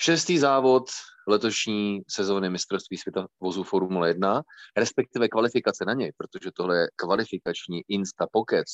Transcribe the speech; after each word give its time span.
Šestý 0.00 0.38
závod 0.38 0.84
letošní 1.28 2.00
sezóny 2.08 2.50
mistrovství 2.50 2.96
světa 2.96 3.26
vozů 3.40 3.62
Formule 3.62 4.08
1, 4.08 4.42
respektive 4.76 5.28
kvalifikace 5.28 5.84
na 5.84 5.94
něj, 5.94 6.12
protože 6.16 6.50
tohle 6.54 6.78
je 6.78 6.88
kvalifikační 6.96 7.82
Insta 7.88 8.26
Pockets. 8.32 8.72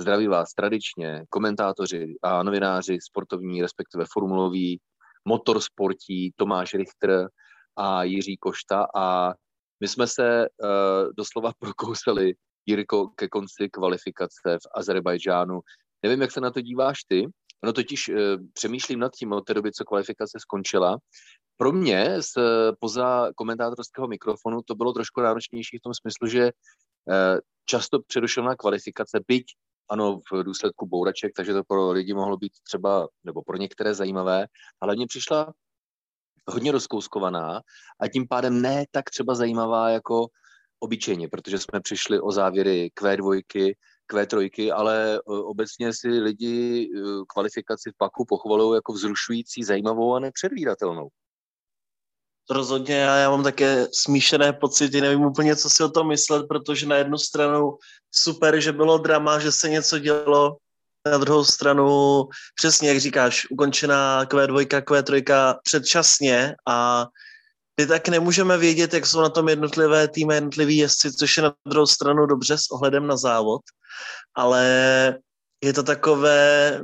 Zdraví 0.00 0.26
vás 0.26 0.54
tradičně 0.54 1.24
komentátoři 1.28 2.14
a 2.22 2.42
novináři 2.42 2.98
sportovní, 3.00 3.62
respektive 3.62 4.04
formuloví, 4.12 4.80
motorsportí, 5.24 6.32
Tomáš 6.36 6.74
Richter 6.74 7.28
a 7.76 8.04
Jiří 8.04 8.36
Košta 8.36 8.86
a 8.94 9.34
my 9.80 9.88
jsme 9.88 10.06
se 10.06 10.48
uh, 10.48 10.68
doslova 11.16 11.52
prokousali, 11.58 12.34
Jirko, 12.66 13.08
ke 13.08 13.28
konci 13.28 13.68
kvalifikace 13.68 14.58
v 14.58 14.66
Azerbajdžánu. 14.74 15.60
Nevím, 16.02 16.20
jak 16.20 16.30
se 16.30 16.40
na 16.40 16.50
to 16.50 16.60
díváš 16.60 16.98
ty, 17.08 17.26
No 17.64 17.72
totiž 17.72 18.08
uh, 18.08 18.16
přemýšlím 18.52 18.98
nad 18.98 19.12
tím 19.12 19.32
od 19.32 19.44
té 19.44 19.54
doby, 19.54 19.72
co 19.72 19.84
kvalifikace 19.84 20.38
skončila. 20.40 20.98
Pro 21.56 21.72
mě 21.72 22.22
z 22.22 22.32
poza 22.80 23.30
komentátorského 23.36 24.08
mikrofonu 24.08 24.62
to 24.62 24.74
bylo 24.74 24.92
trošku 24.92 25.20
náročnější 25.20 25.78
v 25.78 25.82
tom 25.82 25.94
smyslu, 25.94 26.28
že 26.28 26.44
uh, 26.44 27.38
často 27.64 28.02
přerušená 28.02 28.56
kvalifikace, 28.56 29.20
byť 29.28 29.44
ano, 29.90 30.20
v 30.32 30.42
důsledku 30.42 30.86
bouraček, 30.86 31.32
takže 31.36 31.52
to 31.52 31.64
pro 31.64 31.90
lidi 31.90 32.14
mohlo 32.14 32.36
být 32.36 32.52
třeba, 32.66 33.08
nebo 33.24 33.42
pro 33.42 33.56
některé 33.56 33.94
zajímavé, 33.94 34.46
ale 34.80 34.96
mně 34.96 35.06
přišla 35.06 35.52
hodně 36.46 36.72
rozkouskovaná 36.72 37.60
a 38.00 38.08
tím 38.08 38.28
pádem 38.28 38.62
ne 38.62 38.84
tak 38.90 39.10
třeba 39.10 39.34
zajímavá 39.34 39.90
jako 39.90 40.26
obyčejně, 40.80 41.28
protože 41.28 41.58
jsme 41.58 41.80
přišli 41.80 42.20
o 42.20 42.32
závěry 42.32 42.90
Q2, 43.00 43.42
Q3, 44.14 44.72
ale 44.74 45.14
e, 45.14 45.18
obecně 45.26 45.92
si 45.92 46.08
lidi 46.08 46.88
e, 46.96 47.00
kvalifikaci 47.28 47.90
v 47.90 47.96
Paku 47.98 48.24
pochvalují 48.24 48.76
jako 48.76 48.92
vzrušující, 48.92 49.64
zajímavou 49.64 50.14
a 50.14 50.20
nepředvídatelnou. 50.20 51.08
Rozhodně 52.50 52.94
já, 52.94 53.16
já 53.16 53.30
mám 53.30 53.42
také 53.42 53.86
smíšené 53.92 54.52
pocity, 54.52 55.00
nevím 55.00 55.20
úplně, 55.20 55.56
co 55.56 55.70
si 55.70 55.82
o 55.82 55.88
tom 55.88 56.08
myslet, 56.08 56.46
protože 56.48 56.86
na 56.86 56.96
jednu 56.96 57.18
stranu 57.18 57.78
super, 58.10 58.60
že 58.60 58.72
bylo 58.72 58.98
drama, 58.98 59.38
že 59.38 59.52
se 59.52 59.68
něco 59.68 59.98
dělo, 59.98 60.56
na 61.10 61.18
druhou 61.18 61.44
stranu 61.44 61.88
přesně, 62.54 62.88
jak 62.88 63.00
říkáš, 63.00 63.46
ukončená 63.50 64.24
Q2, 64.24 64.80
Q3 64.80 65.56
předčasně 65.62 66.54
a 66.68 67.06
my 67.80 67.86
tak 67.86 68.08
nemůžeme 68.08 68.58
vědět, 68.58 68.94
jak 68.94 69.06
jsou 69.06 69.20
na 69.20 69.28
tom 69.28 69.48
jednotlivé 69.48 70.08
týmy, 70.08 70.34
jednotliví 70.34 70.76
jezdci, 70.76 71.12
což 71.12 71.36
je 71.36 71.42
na 71.42 71.54
druhou 71.68 71.86
stranu 71.86 72.26
dobře 72.26 72.58
s 72.58 72.70
ohledem 72.70 73.06
na 73.06 73.16
závod, 73.16 73.60
ale 74.34 74.64
je 75.64 75.72
to 75.72 75.82
takové, 75.82 76.80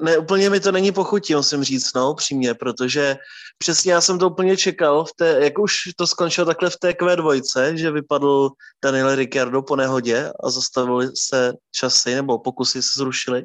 ne, 0.00 0.18
úplně 0.18 0.50
mi 0.50 0.60
to 0.60 0.72
není 0.72 0.92
pochutí, 0.92 1.34
musím 1.34 1.64
říct, 1.64 1.94
no, 1.94 2.14
přímě, 2.14 2.54
protože 2.54 3.16
přesně 3.58 3.92
já 3.92 4.00
jsem 4.00 4.18
to 4.18 4.30
úplně 4.30 4.56
čekal, 4.56 5.04
v 5.04 5.12
té, 5.16 5.36
jak 5.40 5.58
už 5.58 5.74
to 5.96 6.06
skončilo 6.06 6.46
takhle 6.46 6.70
v 6.70 6.76
té 6.76 6.90
Q2, 6.90 7.74
že 7.74 7.90
vypadl 7.90 8.50
Daniel 8.84 9.14
Ricciardo 9.14 9.62
po 9.62 9.76
nehodě 9.76 10.32
a 10.44 10.50
zastavili 10.50 11.08
se 11.16 11.52
časy, 11.72 12.14
nebo 12.14 12.38
pokusy 12.38 12.82
se 12.82 12.90
zrušily, 12.96 13.44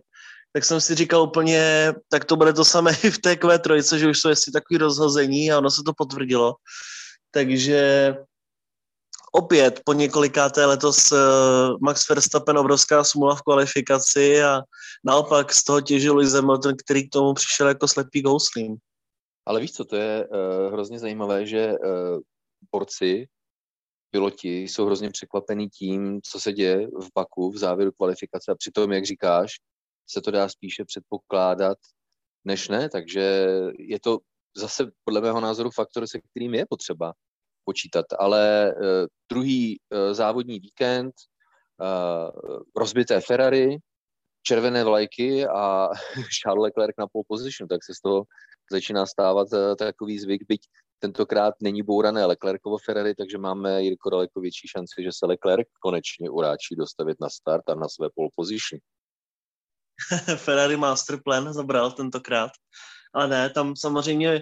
tak 0.54 0.66
jsem 0.66 0.82
si 0.82 0.96
říkal 0.96 1.22
úplně, 1.22 1.94
tak 2.10 2.26
to 2.26 2.36
bude 2.36 2.54
to 2.54 2.66
samé 2.66 2.92
i 3.04 3.12
v 3.12 3.18
té 3.18 3.34
Q3, 3.34 3.98
že 3.98 4.08
už 4.08 4.20
jsou 4.20 4.30
jestli 4.30 4.52
takový 4.52 4.78
rozhození 4.78 5.52
a 5.52 5.58
ono 5.58 5.72
se 5.72 5.82
to 5.86 5.94
potvrdilo. 5.98 6.56
Takže 7.32 8.16
opět 9.32 9.82
po 9.86 9.94
několikáté 9.94 10.66
letos 10.66 11.12
uh, 11.12 11.18
Max 11.82 12.10
Verstappen 12.10 12.58
obrovská 12.58 13.04
smula 13.04 13.36
v 13.36 13.42
kvalifikaci 13.42 14.44
a 14.44 14.62
naopak 15.06 15.54
z 15.54 15.64
toho 15.64 15.82
těžil 15.82 16.16
Lewis 16.16 16.34
Hamilton, 16.34 16.74
který 16.86 17.10
k 17.10 17.12
tomu 17.12 17.34
přišel 17.34 17.68
jako 17.68 17.88
slepý 17.88 18.22
gouslím. 18.22 18.78
Ale 19.46 19.60
víš 19.60 19.72
co, 19.74 19.86
to 19.86 19.96
je 19.96 20.28
uh, 20.28 20.74
hrozně 20.74 21.00
zajímavé, 21.00 21.46
že 21.46 21.74
uh, 21.74 22.20
borci, 22.72 23.28
piloti 24.12 24.62
jsou 24.62 24.86
hrozně 24.86 25.10
překvapení 25.10 25.70
tím, 25.70 26.20
co 26.24 26.40
se 26.40 26.54
děje 26.54 26.88
v 26.88 27.08
Baku 27.16 27.52
v 27.52 27.58
závěru 27.58 27.92
kvalifikace 27.92 28.52
a 28.52 28.56
přitom, 28.56 28.92
jak 28.92 29.06
říkáš, 29.06 29.52
se 30.10 30.22
to 30.22 30.32
dá 30.32 30.50
spíše 30.50 30.86
předpokládat, 30.86 31.78
než 32.46 32.68
ne, 32.68 32.90
takže 32.90 33.48
je 33.80 34.00
to 34.00 34.20
zase 34.56 34.92
podle 35.04 35.22
mého 35.22 35.40
názoru 35.40 35.70
faktor, 35.72 36.08
se 36.08 36.20
kterým 36.20 36.54
je 36.54 36.66
potřeba 36.70 37.14
počítat. 37.70 38.06
Ale 38.18 38.74
uh, 38.74 39.06
druhý 39.30 39.78
uh, 39.78 40.14
závodní 40.14 40.60
víkend, 40.60 41.14
uh, 41.78 42.34
rozbité 42.74 43.22
Ferrari, 43.22 43.78
červené 44.42 44.82
vlajky 44.84 45.46
a 45.46 45.94
Charles 46.42 46.64
Leclerc 46.64 46.98
na 46.98 47.08
pole 47.08 47.24
position, 47.28 47.70
tak 47.70 47.86
se 47.86 47.94
z 47.94 48.02
toho 48.02 48.24
začíná 48.72 49.06
stávat 49.06 49.48
takový 49.78 50.20
zvyk, 50.20 50.42
byť 50.50 50.62
tentokrát 51.00 51.54
není 51.62 51.84
bourané 51.84 52.26
Leclercovo 52.26 52.78
Ferrari, 52.78 53.16
takže 53.16 53.38
máme 53.38 53.84
Jirko 53.84 54.10
daleko 54.10 54.42
větší 54.42 54.68
šanci, 54.68 55.04
že 55.04 55.10
se 55.14 55.26
Leclerc 55.26 55.68
konečně 55.80 56.30
uráčí 56.30 56.76
dostavit 56.76 57.18
na 57.22 57.30
start 57.30 57.70
a 57.70 57.76
na 57.76 57.88
své 57.90 58.08
pole 58.16 58.30
position. 58.36 58.80
Ferrari 60.36 60.78
Masterplan 60.78 61.54
zabral 61.54 61.92
tentokrát. 61.92 62.52
Ale 63.14 63.28
ne, 63.28 63.50
tam 63.50 63.76
samozřejmě 63.76 64.42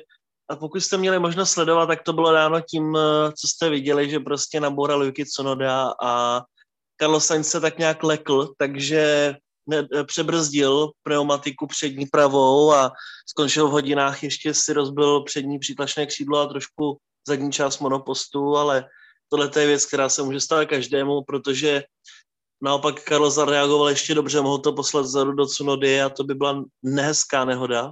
a 0.49 0.55
pokud 0.55 0.81
jste 0.81 0.97
měli 0.97 1.19
možnost 1.19 1.51
sledovat, 1.51 1.85
tak 1.85 2.03
to 2.03 2.13
bylo 2.13 2.31
dáno 2.31 2.61
tím, 2.61 2.95
eh, 2.95 3.31
co 3.31 3.47
jste 3.47 3.69
viděli, 3.69 4.09
že 4.09 4.19
prostě 4.19 4.59
naboural 4.59 5.03
Yuki 5.03 5.25
Tsunoda 5.25 5.93
a 6.03 6.41
Carlos 7.01 7.25
Sainz 7.25 7.49
se 7.49 7.61
tak 7.61 7.77
nějak 7.77 8.03
lekl, 8.03 8.53
takže 8.57 9.35
ne, 9.69 9.87
eh, 9.95 10.03
přebrzdil 10.03 10.91
pneumatiku 11.03 11.67
přední 11.67 12.05
pravou 12.05 12.73
a 12.73 12.91
skončil 13.29 13.67
v 13.67 13.71
hodinách, 13.71 14.23
ještě 14.23 14.53
si 14.53 14.73
rozbil 14.73 15.23
přední 15.23 15.59
přítlačné 15.59 16.05
křídlo 16.05 16.39
a 16.39 16.47
trošku 16.47 16.97
zadní 17.27 17.51
část 17.51 17.79
monopostu, 17.79 18.57
ale 18.57 18.85
tohle 19.29 19.51
je 19.59 19.67
věc, 19.67 19.85
která 19.85 20.09
se 20.09 20.23
může 20.23 20.39
stát 20.39 20.65
každému, 20.65 21.23
protože 21.23 21.83
naopak 22.61 23.03
Carlos 23.03 23.33
zareagoval 23.33 23.89
ještě 23.89 24.15
dobře, 24.15 24.41
mohl 24.41 24.57
to 24.57 24.73
poslat 24.73 25.05
zadu 25.05 25.31
do 25.31 25.45
Cunody 25.45 26.01
a 26.01 26.09
to 26.09 26.23
by 26.23 26.35
byla 26.35 26.63
nehezká 26.83 27.45
nehoda, 27.45 27.91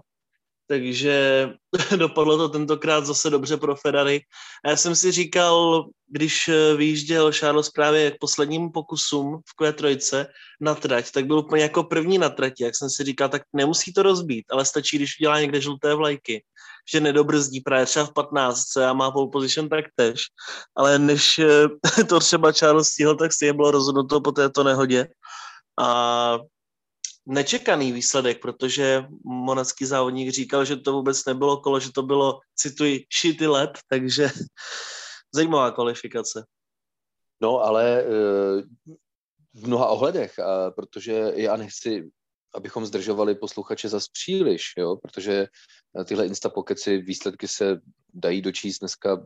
takže 0.67 1.49
dopadlo 1.95 2.37
to 2.37 2.49
tentokrát 2.49 3.05
zase 3.05 3.29
dobře 3.29 3.57
pro 3.57 3.75
Ferrari. 3.75 4.21
A 4.65 4.69
já 4.69 4.77
jsem 4.77 4.95
si 4.95 5.11
říkal, 5.11 5.85
když 6.07 6.47
eh, 6.47 6.75
vyjížděl 6.75 7.31
Charles 7.31 7.69
právě 7.69 8.11
k 8.11 8.15
posledním 8.19 8.71
pokusům 8.71 9.41
v 9.45 9.61
Q3 9.61 10.25
na 10.61 10.75
trať, 10.75 11.11
tak 11.11 11.25
byl 11.25 11.37
úplně 11.39 11.63
jako 11.63 11.83
první 11.83 12.17
na 12.17 12.29
trati, 12.29 12.63
jak 12.63 12.75
jsem 12.75 12.89
si 12.89 13.03
říkal, 13.03 13.29
tak 13.29 13.41
nemusí 13.53 13.93
to 13.93 14.03
rozbít, 14.03 14.45
ale 14.51 14.65
stačí, 14.65 14.97
když 14.97 15.19
udělá 15.19 15.39
někde 15.39 15.61
žluté 15.61 15.95
vlajky, 15.95 16.43
že 16.91 16.99
nedobrzdí 16.99 17.61
právě 17.61 17.85
třeba 17.85 18.05
v 18.05 18.13
15 18.13 18.77
a 18.77 18.93
má 18.93 19.11
pole 19.11 19.29
position 19.31 19.69
taktéž. 19.69 20.23
Ale 20.75 20.99
než 20.99 21.39
eh, 21.39 22.03
to 22.09 22.19
třeba 22.19 22.51
Charles 22.51 22.87
stihl, 22.87 23.15
tak 23.15 23.33
si 23.33 23.45
je 23.45 23.53
bylo 23.53 23.71
rozhodnuto 23.71 24.21
po 24.21 24.31
této 24.31 24.63
nehodě. 24.63 25.07
A 25.79 26.39
nečekaný 27.25 27.91
výsledek, 27.91 28.41
protože 28.41 29.05
monacký 29.23 29.85
závodník 29.85 30.29
říkal, 30.29 30.65
že 30.65 30.75
to 30.75 30.93
vůbec 30.93 31.25
nebylo 31.25 31.57
kolo, 31.57 31.79
že 31.79 31.91
to 31.91 32.03
bylo, 32.03 32.39
cituji, 32.55 33.05
shitty 33.21 33.47
let, 33.47 33.71
takže 33.89 34.29
zajímavá 35.35 35.71
kvalifikace. 35.71 36.45
No, 37.41 37.59
ale 37.59 37.99
eh, 37.99 38.61
v 39.53 39.67
mnoha 39.67 39.87
ohledech, 39.87 40.33
protože 40.75 41.31
já 41.35 41.55
nechci 41.55 42.09
abychom 42.55 42.85
zdržovali 42.85 43.35
posluchače 43.35 43.89
zas 43.89 44.07
příliš, 44.07 44.73
jo? 44.77 44.95
protože 44.95 45.47
eh, 45.99 46.03
tyhle 46.03 46.25
instapokeci, 46.25 46.97
výsledky 46.97 47.47
se 47.47 47.81
dají 48.13 48.41
dočíst 48.41 48.79
dneska 48.79 49.23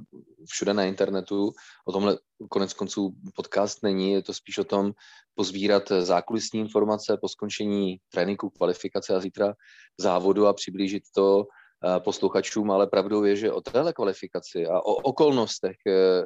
všude 0.50 0.73
na 0.73 0.84
internetu. 0.84 1.51
O 1.85 1.91
tomhle 1.91 2.17
konec 2.50 2.73
konců 2.73 3.13
podcast 3.35 3.84
není, 3.84 4.12
je 4.12 4.23
to 4.23 4.34
spíš 4.34 4.57
o 4.57 4.63
tom 4.63 4.91
pozbírat 5.35 5.91
zákulisní 6.00 6.59
informace 6.59 7.17
po 7.22 7.28
skončení 7.29 7.97
tréninku, 8.12 8.50
kvalifikace 8.50 9.16
a 9.16 9.19
zítra 9.19 9.53
závodu 10.00 10.47
a 10.47 10.53
přiblížit 10.53 11.03
to 11.16 11.43
eh, 11.43 11.99
posluchačům, 11.99 12.72
ale 12.72 12.87
pravdou 12.87 13.23
je, 13.23 13.35
že 13.35 13.52
o 13.52 13.61
téhle 13.61 13.93
kvalifikaci 13.93 14.67
a 14.67 14.79
o 14.79 14.93
okolnostech, 14.93 15.78
eh, 15.87 16.25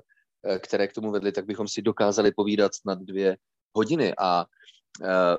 které 0.60 0.88
k 0.88 0.94
tomu 0.94 1.12
vedly, 1.12 1.32
tak 1.32 1.46
bychom 1.46 1.68
si 1.68 1.82
dokázali 1.82 2.32
povídat 2.32 2.76
snad 2.76 3.00
dvě 3.00 3.38
hodiny 3.76 4.14
a 4.20 4.46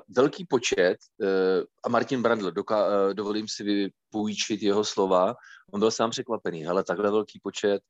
velký 0.09 0.47
počet, 0.47 0.97
uh, 1.21 1.65
a 1.85 1.89
Martin 1.89 2.23
Brandl, 2.23 2.51
doka, 2.51 2.87
uh, 2.87 3.15
dovolím 3.15 3.49
si 3.49 3.63
vypůjčit 3.65 4.63
jeho 4.63 4.85
slova, 4.85 5.35
on 5.73 5.81
byl 5.81 5.91
sám 5.91 6.11
překvapený, 6.11 6.67
ale 6.67 6.85
takhle 6.85 7.11
velký 7.11 7.41
počet 7.43 7.83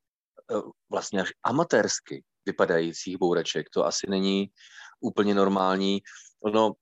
vlastně 0.90 1.22
až 1.22 1.32
amatérsky 1.42 2.24
vypadajících 2.46 3.18
bouraček, 3.18 3.70
to 3.70 3.86
asi 3.86 4.06
není 4.10 4.46
úplně 5.00 5.34
normální. 5.34 6.00
No, 6.54 6.72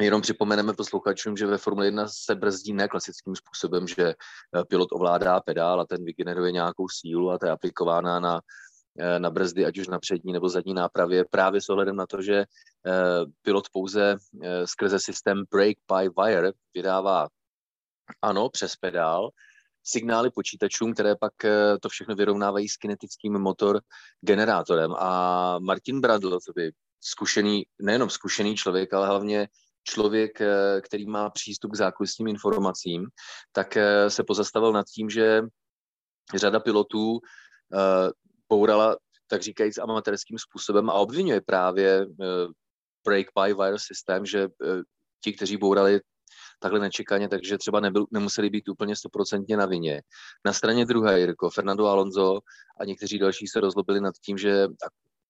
Jenom 0.00 0.22
připomeneme 0.22 0.72
posluchačům, 0.72 1.36
že 1.36 1.46
ve 1.46 1.58
Formule 1.58 1.86
1 1.86 2.08
se 2.08 2.34
brzdí 2.34 2.72
ne 2.72 2.88
klasickým 2.88 3.36
způsobem, 3.36 3.88
že 3.88 4.14
pilot 4.68 4.88
ovládá 4.92 5.40
pedál 5.40 5.80
a 5.80 5.86
ten 5.86 6.04
vygeneruje 6.04 6.52
nějakou 6.52 6.88
sílu 6.88 7.30
a 7.30 7.38
ta 7.38 7.46
je 7.46 7.52
aplikována 7.52 8.20
na 8.20 8.40
Eh, 8.40 8.40
na 9.18 9.30
brzdy, 9.30 9.66
ať 9.66 9.78
už 9.78 9.88
na 9.88 9.98
přední 9.98 10.32
nebo 10.32 10.48
zadní 10.48 10.74
nápravě, 10.74 11.24
právě 11.30 11.60
s 11.60 11.68
ohledem 11.68 11.96
na 11.96 12.06
to, 12.06 12.22
že 12.22 12.36
eh, 12.36 12.46
pilot 13.42 13.64
pouze 13.72 14.16
eh, 14.42 14.66
skrze 14.66 14.98
systém 14.98 15.44
brake 15.50 15.78
by 15.88 16.08
wire 16.22 16.52
vydává 16.74 17.28
ano, 18.22 18.48
přes 18.48 18.76
pedál, 18.76 19.30
signály 19.84 20.30
počítačům, 20.30 20.94
které 20.94 21.16
pak 21.16 21.44
eh, 21.44 21.78
to 21.80 21.88
všechno 21.88 22.14
vyrovnávají 22.14 22.68
s 22.68 22.76
kinetickým 22.76 23.32
motor 23.32 23.80
generátorem. 24.20 24.94
A 24.98 25.58
Martin 25.58 26.00
Bradl, 26.00 26.30
to 26.30 26.52
by 26.52 26.72
zkušený, 27.00 27.66
nejenom 27.80 28.10
zkušený 28.10 28.56
člověk, 28.56 28.92
ale 28.92 29.06
hlavně 29.06 29.48
člověk, 29.84 30.40
eh, 30.40 30.80
který 30.80 31.06
má 31.06 31.30
přístup 31.30 31.72
k 31.72 31.76
zákulisním 31.76 32.28
informacím, 32.28 33.06
tak 33.52 33.76
eh, 33.76 34.10
se 34.10 34.24
pozastavil 34.24 34.72
nad 34.72 34.86
tím, 34.86 35.10
že 35.10 35.42
řada 36.34 36.60
pilotů 36.60 37.20
bourala 38.52 38.96
tak 39.26 39.42
říkajíc 39.42 39.78
amatérským 39.78 40.38
způsobem 40.38 40.90
a 40.90 40.92
obvinuje 40.92 41.40
právě 41.40 42.06
break-by-wire 43.04 43.78
systém, 43.78 44.26
že 44.26 44.48
ti, 45.24 45.32
kteří 45.32 45.56
bourali 45.56 46.00
takhle 46.60 46.80
nečekaně, 46.80 47.28
takže 47.28 47.58
třeba 47.58 47.80
nebyl, 47.80 48.06
nemuseli 48.10 48.50
být 48.50 48.68
úplně 48.68 48.96
stoprocentně 48.96 49.56
na 49.56 49.66
vině. 49.66 50.02
Na 50.44 50.52
straně 50.52 50.84
druhé, 50.84 51.20
Jirko, 51.20 51.50
Fernando 51.50 51.86
Alonso 51.86 52.38
a 52.80 52.84
někteří 52.84 53.18
další 53.18 53.46
se 53.46 53.60
rozlobili 53.60 54.00
nad 54.00 54.14
tím, 54.24 54.38
že 54.38 54.68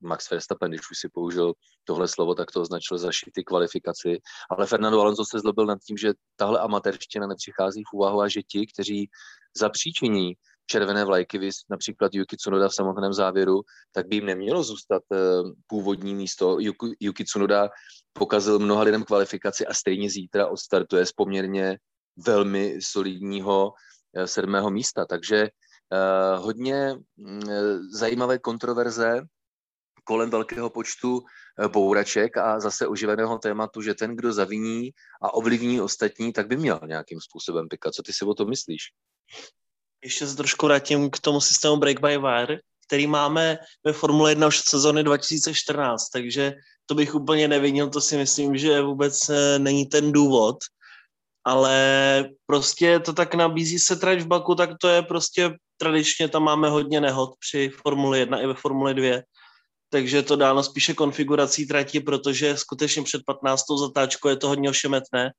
Max 0.01 0.31
Verstappen, 0.31 0.71
když 0.71 0.91
už 0.91 0.99
si 0.99 1.09
použil 1.09 1.53
tohle 1.85 2.09
slovo, 2.09 2.35
tak 2.35 2.51
to 2.51 2.61
označil 2.61 2.99
za 2.99 3.13
šity 3.13 3.45
kvalifikaci. 3.45 4.19
Ale 4.51 4.67
Fernando 4.67 5.01
Alonso 5.01 5.25
se 5.25 5.39
zlobil 5.39 5.67
nad 5.67 5.79
tím, 5.79 5.97
že 5.97 6.13
tahle 6.37 6.59
amatérština 6.61 7.27
nepřichází 7.27 7.83
v 7.87 7.95
úvahu 7.95 8.21
a 8.21 8.29
že 8.29 8.43
ti, 8.43 8.67
kteří 8.67 9.11
zapříčiní 9.57 10.35
červené 10.67 11.05
vlajky, 11.05 11.51
například 11.71 12.15
Yuki 12.15 12.37
Tsunoda 12.37 12.69
v 12.69 12.75
samotném 12.75 13.13
závěru, 13.13 13.61
tak 13.93 14.07
by 14.07 14.17
jim 14.17 14.27
nemělo 14.27 14.63
zůstat 14.63 15.03
eh, 15.13 15.17
původní 15.67 16.15
místo. 16.15 16.57
Yuki, 16.61 16.87
Yuki 17.01 17.25
Tsunoda 17.25 17.69
pokazil 18.13 18.59
mnoha 18.59 18.83
lidem 18.83 19.05
kvalifikaci 19.05 19.67
a 19.67 19.75
stejně 19.75 20.11
zítra 20.11 20.47
odstartuje 20.47 21.07
z 21.07 21.13
poměrně 21.13 21.79
velmi 22.27 22.79
solidního 22.83 23.73
eh, 24.17 24.27
sedmého 24.27 24.71
místa. 24.71 25.07
Takže 25.07 25.49
uh, 25.49 26.45
hodně 26.45 26.97
uh, 26.97 27.79
zajímavé 27.93 28.39
kontroverze 28.39 29.23
kolem 30.05 30.31
velkého 30.31 30.71
počtu 30.71 31.23
bouraček 31.69 32.37
a 32.37 32.61
zase 32.61 32.87
oživeného 32.87 33.39
tématu, 33.39 33.83
že 33.83 33.95
ten, 33.95 34.17
kdo 34.17 34.33
zaviní 34.33 34.91
a 35.23 35.35
ovlivní 35.35 35.81
ostatní, 35.81 36.33
tak 36.33 36.47
by 36.47 36.57
měl 36.57 36.81
nějakým 36.87 37.21
způsobem 37.21 37.69
pikat. 37.69 37.95
Co 37.95 38.03
ty 38.03 38.13
si 38.13 38.25
o 38.25 38.35
tom 38.35 38.49
myslíš? 38.49 38.83
Ještě 40.05 40.27
se 40.27 40.37
trošku 40.37 40.67
vrátím 40.67 41.11
k 41.11 41.19
tomu 41.19 41.41
systému 41.41 41.77
Break 41.77 42.01
by 42.01 42.19
Wire, 42.19 42.59
který 42.87 43.07
máme 43.07 43.59
ve 43.85 43.93
Formule 43.93 44.31
1 44.31 44.47
už 44.47 44.61
od 44.61 44.65
sezóny 44.65 45.03
2014, 45.03 46.09
takže 46.09 46.55
to 46.87 46.95
bych 46.95 47.15
úplně 47.15 47.49
nevinil, 47.49 47.91
to 47.91 48.01
si 48.01 48.17
myslím, 48.17 48.57
že 48.57 48.81
vůbec 48.81 49.29
eh, 49.29 49.59
není 49.59 49.87
ten 49.87 50.13
důvod, 50.13 50.57
ale 51.45 52.25
prostě 52.47 53.01
to 53.01 53.13
tak 53.13 53.35
nabízí 53.35 53.79
se 53.79 53.97
trať 53.97 54.21
v 54.21 54.27
Baku, 54.27 54.55
tak 54.55 54.71
to 54.81 54.89
je 54.89 55.03
prostě 55.03 55.51
tradičně, 55.77 56.29
tam 56.29 56.43
máme 56.43 56.69
hodně 56.69 57.01
nehod 57.01 57.31
při 57.39 57.71
Formule 57.83 58.19
1 58.19 58.41
i 58.41 58.47
ve 58.47 58.55
Formule 58.55 58.95
2, 58.95 59.23
takže 59.93 60.23
to 60.23 60.37
dáno 60.37 60.63
spíše 60.63 60.95
konfigurací 60.95 61.67
trati, 61.67 62.01
protože 62.01 62.57
skutečně 62.57 63.03
před 63.03 63.23
15. 63.27 63.65
zatáčkou 63.81 64.29
je 64.29 64.37
to 64.37 64.49
hodně 64.49 64.71
ošemetné. 64.71 65.31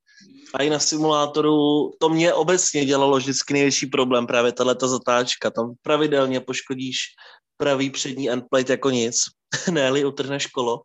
A 0.53 0.63
i 0.63 0.69
na 0.69 0.79
simulátoru 0.79 1.91
to 2.00 2.09
mě 2.09 2.33
obecně 2.33 2.85
dělalo 2.85 3.17
vždycky 3.17 3.53
největší 3.53 3.85
problém, 3.85 4.27
právě 4.27 4.51
tato 4.51 4.88
zatáčka. 4.88 5.51
Tam 5.51 5.73
pravidelně 5.81 6.39
poškodíš 6.39 6.97
pravý 7.57 7.89
přední 7.89 8.29
endplate 8.29 8.73
jako 8.73 8.89
nic, 8.89 9.15
ne 9.71 10.05
utrhne 10.05 10.39
školo. 10.39 10.81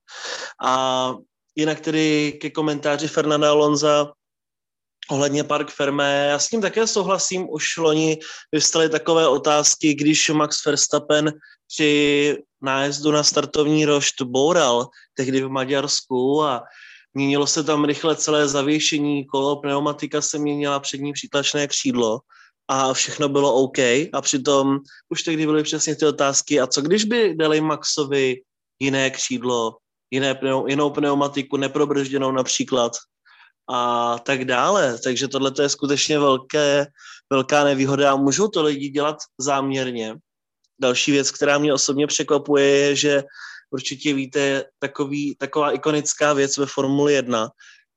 A 0.65 1.15
jinak 1.57 1.81
tedy 1.81 2.39
ke 2.41 2.51
komentáři 2.51 3.09
Fernanda 3.09 3.51
Alonza 3.51 4.13
ohledně 5.11 5.45
Park 5.45 5.71
Fermé. 5.71 6.27
Já 6.31 6.39
s 6.39 6.49
tím 6.49 6.61
také 6.61 6.87
souhlasím, 6.87 7.47
už 7.51 7.77
loni 7.77 8.19
vyvstaly 8.53 8.89
takové 8.89 9.29
otázky, 9.29 9.95
když 9.95 10.31
Max 10.31 10.65
Verstappen 10.65 11.33
při 11.67 12.37
nájezdu 12.63 13.13
na 13.13 13.23
startovní 13.23 13.85
rošt 13.85 14.23
boural, 14.23 14.89
tehdy 15.15 15.43
v 15.43 15.49
Maďarsku 15.49 16.43
a 16.43 16.63
měnilo 17.15 17.47
se 17.47 17.65
tam 17.65 17.85
rychle 17.85 18.17
celé 18.17 18.49
zavěšení, 18.49 19.27
kolo, 19.27 19.57
pneumatika 19.57 20.23
se 20.23 20.39
měnila, 20.39 20.81
přední 20.81 21.13
přítlačné 21.13 21.67
křídlo 21.67 22.21
a 22.69 22.93
všechno 22.93 23.29
bylo 23.29 23.55
OK. 23.55 23.79
A 24.13 24.21
přitom 24.21 24.79
už 25.09 25.23
tehdy 25.23 25.47
byly 25.47 25.63
přesně 25.63 25.97
ty 25.97 26.07
otázky, 26.07 26.61
a 26.61 26.67
co 26.67 26.81
když 26.81 27.05
by 27.05 27.35
dali 27.35 27.61
Maxovi 27.61 28.37
jiné 28.79 29.11
křídlo, 29.11 29.77
jiné 30.11 30.41
jinou 30.67 30.91
pneumatiku, 30.91 31.57
neprobržděnou 31.57 32.33
například 32.33 32.93
a 33.69 34.19
tak 34.19 34.45
dále. 34.45 34.99
Takže 34.99 35.29
tohle 35.29 35.53
je 35.63 35.69
skutečně 35.69 36.19
velké, 36.19 36.87
velká 37.31 37.65
nevýhoda 37.65 38.13
a 38.13 38.17
můžou 38.17 38.49
to 38.49 38.63
lidi 38.63 38.89
dělat 38.89 39.17
záměrně. 39.39 40.17
Další 40.81 41.13
věc, 41.13 41.31
která 41.31 41.59
mě 41.59 41.75
osobně 41.75 42.07
překvapuje, 42.07 42.65
je, 42.65 42.97
že 42.97 43.23
určitě 43.71 44.15
víte, 44.15 44.65
takový, 44.79 45.37
taková 45.39 45.73
ikonická 45.73 46.33
věc 46.33 46.57
ve 46.57 46.67
Formuli 46.67 47.15
1, 47.15 47.49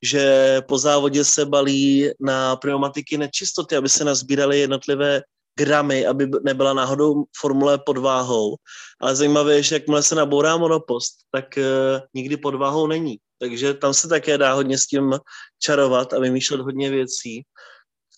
že 0.04 0.58
po 0.68 0.78
závodě 0.78 1.26
se 1.26 1.46
balí 1.46 2.10
na 2.20 2.56
pneumatiky 2.56 3.18
nečistoty, 3.18 3.76
aby 3.76 3.90
se 3.90 4.04
nazbíraly 4.04 4.60
jednotlivé 4.60 5.22
gramy, 5.58 6.06
aby 6.06 6.30
nebyla 6.44 6.74
náhodou 6.74 7.24
formule 7.38 7.78
pod 7.78 7.98
váhou. 7.98 8.56
Ale 9.02 9.16
zajímavé 9.16 9.56
je, 9.56 9.64
že 9.64 9.76
jakmile 9.76 10.04
se 10.04 10.16
nabourá 10.16 10.58
monopost, 10.58 11.14
tak 11.32 11.46
uh, 11.58 12.00
nikdy 12.14 12.38
pod 12.38 12.56
váhou 12.56 12.88
není. 12.88 13.18
Takže 13.42 13.74
tam 13.74 13.94
se 13.94 14.08
také 14.08 14.38
dá 14.38 14.54
hodně 14.54 14.78
s 14.78 14.86
tím 14.86 15.14
čarovat 15.60 16.14
a 16.14 16.20
vymýšlet 16.20 16.62
hodně 16.62 16.90
věcí. 16.90 17.44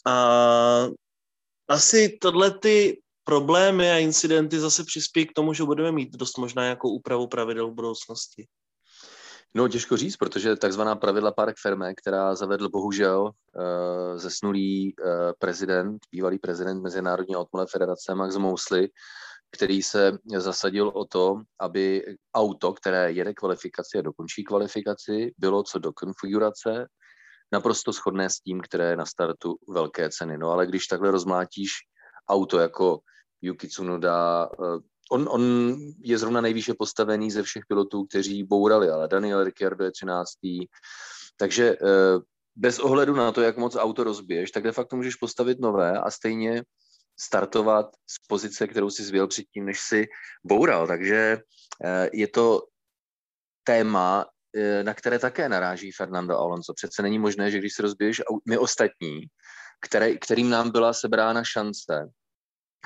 A 0.06 0.88
asi 1.68 2.18
tohle 2.22 2.52
ty 2.52 3.02
problémy 3.24 3.92
a 3.92 3.98
incidenty 3.98 4.60
zase 4.60 4.84
přispějí 4.84 5.28
k 5.28 5.34
tomu, 5.34 5.54
že 5.54 5.64
budeme 5.64 5.92
mít 5.92 6.18
dost 6.18 6.38
možná 6.38 6.64
nějakou 6.64 6.90
úpravu 6.90 7.28
pravidel 7.28 7.68
v 7.72 7.74
budoucnosti. 7.74 8.46
No, 9.56 9.68
těžko 9.68 9.98
říct, 9.98 10.18
protože 10.18 10.56
takzvaná 10.56 10.96
pravidla 10.96 11.32
Park 11.32 11.56
Ferme, 11.62 11.94
která 11.96 12.36
zavedl 12.36 12.70
bohužel 12.70 13.22
uh, 13.22 14.18
zesnulý 14.18 14.96
uh, 14.96 15.12
prezident, 15.40 16.00
bývalý 16.12 16.40
prezident 16.40 16.82
Mezinárodní 16.82 17.36
automobile 17.36 17.68
federace 17.72 18.16
Max 18.16 18.38
Mosley, 18.38 18.88
který 19.54 19.82
se 19.84 20.18
zasadil 20.38 20.88
o 20.88 21.06
to, 21.06 21.42
aby 21.60 22.06
auto, 22.36 22.74
které 22.74 23.12
jede 23.12 23.34
kvalifikaci 23.34 23.98
a 23.98 24.02
dokončí 24.02 24.44
kvalifikaci, 24.44 25.34
bylo 25.38 25.64
co 25.64 25.80
do 25.80 25.94
konfigurace 25.94 26.88
naprosto 27.52 27.92
shodné 27.92 28.30
s 28.30 28.40
tím, 28.40 28.62
které 28.62 28.90
je 28.90 28.98
na 28.98 29.06
startu 29.06 29.56
velké 29.70 30.10
ceny. 30.10 30.38
No 30.38 30.50
ale 30.50 30.68
když 30.68 30.88
takhle 30.88 31.12
rozmlátíš 31.12 31.70
auto 32.30 32.60
jako 32.60 33.00
Yuki 33.42 33.68
Tsunoda, 33.68 34.50
eh, 34.54 34.80
on, 35.12 35.30
on 35.30 35.76
je 36.04 36.18
zrovna 36.18 36.42
nejvýše 36.42 36.74
postavený 36.74 37.32
ze 37.32 37.44
všech 37.44 37.64
pilotů, 37.68 38.06
kteří 38.06 38.44
bourali, 38.44 38.90
ale 38.90 39.08
Daniel 39.08 39.44
Ricciardo 39.44 39.86
je 39.86 39.92
13. 39.92 40.30
Takže 41.38 41.78
eh, 41.82 42.20
bez 42.56 42.80
ohledu 42.80 43.16
na 43.16 43.32
to, 43.32 43.42
jak 43.42 43.58
moc 43.58 43.76
auto 43.76 44.04
rozbiješ, 44.04 44.52
tak 44.52 44.64
de 44.64 44.72
facto 44.72 44.96
můžeš 44.96 45.16
postavit 45.16 45.60
nové 45.60 46.00
a 46.00 46.12
stejně 46.12 46.64
startovat 47.26 47.86
z 48.08 48.28
pozice, 48.28 48.68
kterou 48.68 48.90
si 48.90 49.04
zvěl 49.04 49.28
předtím, 49.28 49.66
než 49.66 49.80
si 49.80 50.08
boural. 50.44 50.88
Takže 50.88 51.38
eh, 51.86 52.10
je 52.14 52.28
to 52.28 52.62
téma, 53.64 54.26
na 54.84 54.94
které 54.94 55.20
také 55.20 55.50
naráží 55.50 55.92
Fernando 55.92 56.38
Alonso. 56.38 56.74
Přece 56.74 57.02
není 57.02 57.20
možné, 57.20 57.52
že 57.52 57.58
když 57.58 57.74
si 57.74 57.82
rozbiješ 57.82 58.22
my 58.50 58.58
ostatní, 58.58 59.22
které, 59.82 60.18
kterým 60.18 60.50
nám 60.50 60.72
byla 60.72 60.94
sebrána 60.94 61.44
šance 61.44 62.10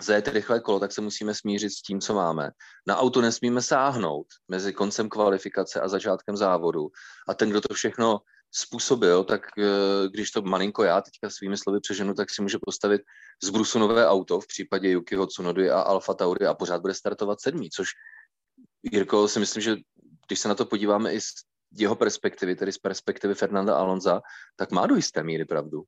zajet 0.01 0.27
rychlé 0.27 0.60
kolo, 0.60 0.79
tak 0.79 0.91
se 0.91 1.01
musíme 1.01 1.34
smířit 1.34 1.72
s 1.72 1.82
tím, 1.82 2.01
co 2.01 2.13
máme. 2.13 2.51
Na 2.88 2.98
auto 2.98 3.22
nesmíme 3.22 3.62
sáhnout 3.62 4.27
mezi 4.48 4.74
koncem 4.74 5.10
kvalifikace 5.10 5.82
a 5.82 5.88
začátkem 5.88 6.38
závodu. 6.38 6.88
A 7.27 7.34
ten, 7.34 7.50
kdo 7.50 7.62
to 7.62 7.74
všechno 7.74 8.20
způsobil, 8.51 9.24
tak 9.24 9.42
eh, 9.58 10.10
když 10.10 10.32
to 10.32 10.42
malinko 10.42 10.84
já 10.84 11.01
teďka 11.01 11.30
svými 11.30 11.58
slovy 11.58 11.80
přeženu, 11.80 12.13
tak 12.13 12.30
si 12.30 12.42
může 12.42 12.58
postavit 12.62 13.01
z 13.44 13.50
brusu 13.50 13.80
nové 13.80 14.08
auto 14.08 14.39
v 14.39 14.48
případě 14.48 14.89
Yukiho 14.89 15.27
Tsunody 15.27 15.70
a 15.70 15.82
Alfa 15.82 16.13
Tauri 16.13 16.46
a 16.46 16.54
pořád 16.54 16.82
bude 16.82 16.94
startovat 16.94 17.42
sedmý, 17.42 17.70
což 17.70 17.89
Jirko 18.92 19.27
si 19.27 19.39
myslím, 19.39 19.63
že 19.63 19.75
když 20.27 20.39
se 20.39 20.48
na 20.48 20.56
to 20.56 20.66
podíváme 20.66 21.13
i 21.13 21.22
z 21.22 21.34
jeho 21.77 21.96
perspektivy, 21.96 22.56
tedy 22.56 22.72
z 22.72 22.77
perspektivy 22.77 23.36
Fernanda 23.36 23.77
Alonza, 23.77 24.22
tak 24.56 24.72
má 24.72 24.88
do 24.88 24.96
jisté 24.96 25.24
míry 25.24 25.46
pravdu. 25.46 25.84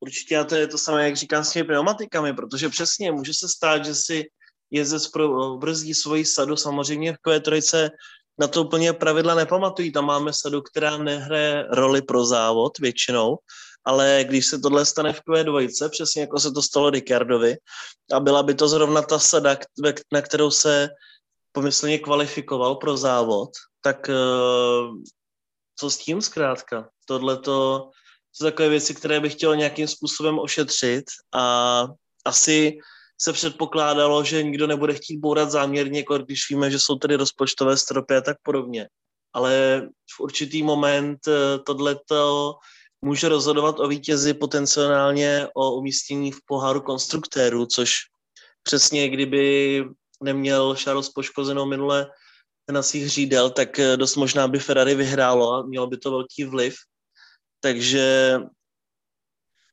Určitě 0.00 0.38
a 0.38 0.44
to 0.44 0.54
je 0.54 0.66
to 0.66 0.78
samé, 0.78 1.04
jak 1.04 1.16
říkám 1.16 1.44
s 1.44 1.52
těmi 1.52 1.64
pneumatikami, 1.64 2.32
protože 2.32 2.68
přesně 2.68 3.12
může 3.12 3.32
se 3.34 3.48
stát, 3.48 3.84
že 3.84 3.94
si 3.94 4.24
jezdec 4.70 5.10
brzdí 5.58 5.94
svoji 5.94 6.24
sadu, 6.24 6.56
samozřejmě 6.56 7.12
v 7.12 7.16
Q3 7.16 7.90
na 8.38 8.48
to 8.48 8.62
úplně 8.62 8.92
pravidla 8.92 9.34
nepamatují. 9.34 9.92
Tam 9.92 10.04
máme 10.04 10.32
sadu, 10.32 10.62
která 10.62 10.96
nehraje 10.96 11.66
roli 11.70 12.02
pro 12.02 12.26
závod 12.26 12.78
většinou, 12.78 13.38
ale 13.84 14.24
když 14.28 14.46
se 14.46 14.58
tohle 14.58 14.86
stane 14.86 15.12
v 15.12 15.20
Q2, 15.28 15.90
přesně 15.90 16.20
jako 16.20 16.40
se 16.40 16.52
to 16.52 16.62
stalo 16.62 16.90
Ricardovi, 16.90 17.56
a 18.12 18.20
byla 18.20 18.42
by 18.42 18.54
to 18.54 18.68
zrovna 18.68 19.02
ta 19.02 19.18
sada, 19.18 19.56
na 20.12 20.22
kterou 20.22 20.50
se 20.50 20.88
pomyslně 21.52 21.98
kvalifikoval 21.98 22.74
pro 22.74 22.96
závod, 22.96 23.50
tak 23.80 24.10
eh, 24.10 24.14
co 25.78 25.90
s 25.90 25.98
tím 25.98 26.22
zkrátka? 26.22 26.88
Tohle 27.06 27.36
to 27.36 27.90
jsou 28.32 28.44
takové 28.44 28.68
věci, 28.68 28.94
které 28.94 29.20
bych 29.20 29.32
chtěl 29.32 29.56
nějakým 29.56 29.88
způsobem 29.88 30.38
ošetřit 30.38 31.04
a 31.34 31.86
asi 32.24 32.78
se 33.20 33.32
předpokládalo, 33.32 34.24
že 34.24 34.42
nikdo 34.42 34.66
nebude 34.66 34.94
chtít 34.94 35.18
bourat 35.18 35.50
záměrně, 35.50 35.98
jako 35.98 36.18
když 36.18 36.50
víme, 36.50 36.70
že 36.70 36.78
jsou 36.78 36.96
tady 36.96 37.16
rozpočtové 37.16 37.76
stropy 37.76 38.16
a 38.16 38.20
tak 38.20 38.36
podobně. 38.42 38.88
Ale 39.32 39.82
v 40.16 40.20
určitý 40.20 40.62
moment 40.62 41.18
eh, 41.28 41.58
tohleto 41.58 42.54
může 43.02 43.28
rozhodovat 43.28 43.80
o 43.80 43.88
vítězi 43.88 44.34
potenciálně 44.34 45.48
o 45.54 45.72
umístění 45.72 46.32
v 46.32 46.38
poháru 46.46 46.80
konstruktérů, 46.80 47.66
což 47.66 47.96
přesně 48.62 49.08
kdyby 49.08 49.84
neměl 50.22 50.74
Charles 50.74 51.08
poškozenou 51.08 51.66
minule 51.66 52.06
na 52.70 52.82
svých 52.82 53.10
řídel, 53.10 53.50
tak 53.50 53.78
eh, 53.78 53.96
dost 53.96 54.16
možná 54.16 54.48
by 54.48 54.58
Ferrari 54.58 54.94
vyhrálo 54.94 55.52
a 55.52 55.62
mělo 55.62 55.86
by 55.86 55.96
to 55.96 56.10
velký 56.10 56.44
vliv. 56.44 56.74
Takže 57.60 58.38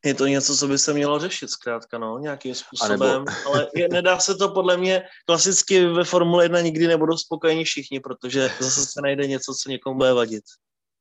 je 0.05 0.13
to 0.13 0.27
něco, 0.27 0.57
co 0.57 0.67
by 0.67 0.77
se 0.77 0.93
mělo 0.93 1.19
řešit 1.19 1.49
zkrátka, 1.49 1.97
no, 1.97 2.17
nějakým 2.17 2.55
způsobem, 2.55 2.99
nebo... 2.99 3.25
ale 3.47 3.67
je, 3.75 3.87
nedá 3.89 4.19
se 4.19 4.35
to 4.35 4.49
podle 4.49 4.77
mě, 4.77 5.03
klasicky 5.25 5.85
ve 5.85 6.03
Formule 6.03 6.45
1 6.45 6.61
nikdy 6.61 6.87
nebudou 6.87 7.17
spokojeni 7.17 7.63
všichni, 7.63 7.99
protože 7.99 8.49
zase 8.59 8.85
se 8.85 9.01
najde 9.01 9.27
něco, 9.27 9.53
co 9.53 9.69
někomu 9.69 9.97
bude 9.97 10.13
vadit. 10.13 10.43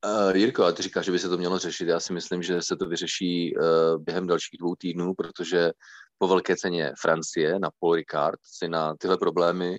Uh, 0.07 0.37
Jirko, 0.37 0.65
a 0.65 0.73
ty 0.73 0.83
říkáš, 0.83 1.05
že 1.05 1.13
by 1.13 1.19
se 1.19 1.29
to 1.29 1.39
mělo 1.39 1.59
řešit. 1.59 1.89
Já 1.89 2.01
si 2.01 2.13
myslím, 2.13 2.43
že 2.43 2.63
se 2.63 2.77
to 2.77 2.87
vyřeší 2.87 3.57
uh, 3.57 4.03
během 4.03 4.27
dalších 4.27 4.59
dvou 4.61 4.75
týdnů, 4.75 5.15
protože 5.15 5.71
po 6.19 6.29
velké 6.29 6.57
ceně 6.57 6.93
Francie 7.01 7.59
na 7.59 7.71
Paul 7.81 7.95
Ricard 7.95 8.41
si 8.43 8.69
na 8.69 8.95
tyhle 8.97 9.17
problémy 9.17 9.79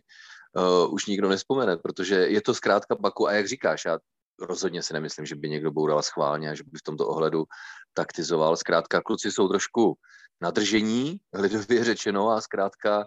uh, 0.55 0.93
už 0.93 1.05
nikdo 1.05 1.29
nespomene, 1.29 1.77
protože 1.77 2.15
je 2.15 2.41
to 2.41 2.53
zkrátka 2.53 2.95
Baku 2.95 3.27
a 3.27 3.33
jak 3.33 3.47
říkáš, 3.47 3.85
já 3.85 3.99
rozhodně 4.45 4.83
si 4.83 4.93
nemyslím, 4.93 5.25
že 5.25 5.35
by 5.35 5.49
někdo 5.49 5.71
boural 5.71 6.01
schválně, 6.01 6.55
že 6.55 6.63
by 6.63 6.77
v 6.77 6.83
tomto 6.83 7.07
ohledu 7.07 7.45
taktizoval. 7.93 8.57
Zkrátka 8.57 9.01
kluci 9.01 9.31
jsou 9.31 9.47
trošku 9.47 9.97
nadržení, 10.41 11.19
lidově 11.33 11.83
řečeno, 11.83 12.29
a 12.29 12.41
zkrátka 12.41 13.05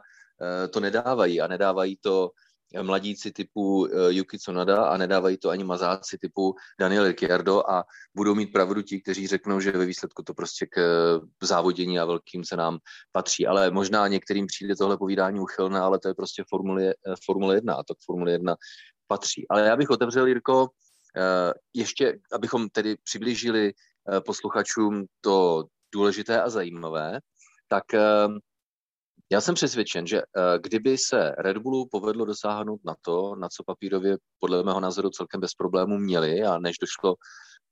to 0.71 0.81
nedávají 0.81 1.40
a 1.40 1.47
nedávají 1.47 1.97
to 2.00 2.31
mladíci 2.83 3.33
typu 3.33 3.87
eh, 3.87 4.12
Yuki 4.12 4.38
Tsunoda 4.38 4.85
a 4.87 4.97
nedávají 4.97 5.38
to 5.38 5.50
ani 5.50 5.64
mazáci 5.64 6.19
typu 6.19 6.55
Daniel 6.81 7.07
Ricciardo 7.07 7.71
a 7.71 7.85
budou 8.14 8.35
mít 8.35 8.52
pravdu 8.52 8.83
ti, 8.83 9.00
kteří 9.00 9.26
řeknou, 9.26 9.61
že 9.61 9.73
ve 9.73 9.87
výsledku 9.87 10.23
to 10.23 10.35
prostě 10.35 10.66
k 10.66 10.78
eh, 10.78 11.47
závodění 11.47 11.99
a 11.99 12.05
velkým 12.05 12.45
cenám 12.45 12.78
patří. 13.12 13.47
Ale 13.47 13.71
možná 13.71 14.09
některým 14.09 14.47
přijde 14.47 14.76
tohle 14.76 14.97
povídání 14.99 15.40
uchylné, 15.40 15.81
ale 15.81 15.99
to 15.99 16.09
je 16.09 16.14
prostě 16.14 16.45
Formule, 16.49 16.85
eh, 16.85 16.95
Formule 17.25 17.55
1 17.55 17.75
a 17.75 17.83
to 17.83 17.95
k 17.95 17.99
Formule 18.07 18.33
1 18.33 18.57
patří. 19.07 19.47
Ale 19.49 19.66
já 19.66 19.76
bych 19.76 19.90
otevřel, 19.90 20.26
Jirko, 20.26 20.69
ještě, 21.75 22.18
abychom 22.32 22.68
tedy 22.68 22.96
přiblížili 23.04 23.73
posluchačům 24.26 25.04
to 25.20 25.64
důležité 25.94 26.42
a 26.42 26.50
zajímavé, 26.50 27.20
tak 27.68 27.85
já 29.32 29.40
jsem 29.40 29.54
přesvědčen, 29.54 30.06
že 30.06 30.18
eh, 30.18 30.58
kdyby 30.58 30.99
se 30.99 31.35
Red 31.38 31.58
Bullu 31.58 31.88
povedlo 31.88 32.25
dosáhnout 32.25 32.80
na 32.85 32.94
to, 33.02 33.35
na 33.35 33.49
co 33.49 33.64
papírově 33.64 34.16
podle 34.38 34.62
mého 34.62 34.80
názoru 34.80 35.11
celkem 35.11 35.40
bez 35.40 35.54
problémů 35.54 35.99
měli 35.99 36.42
a 36.42 36.58
než 36.58 36.78
došlo 36.78 37.14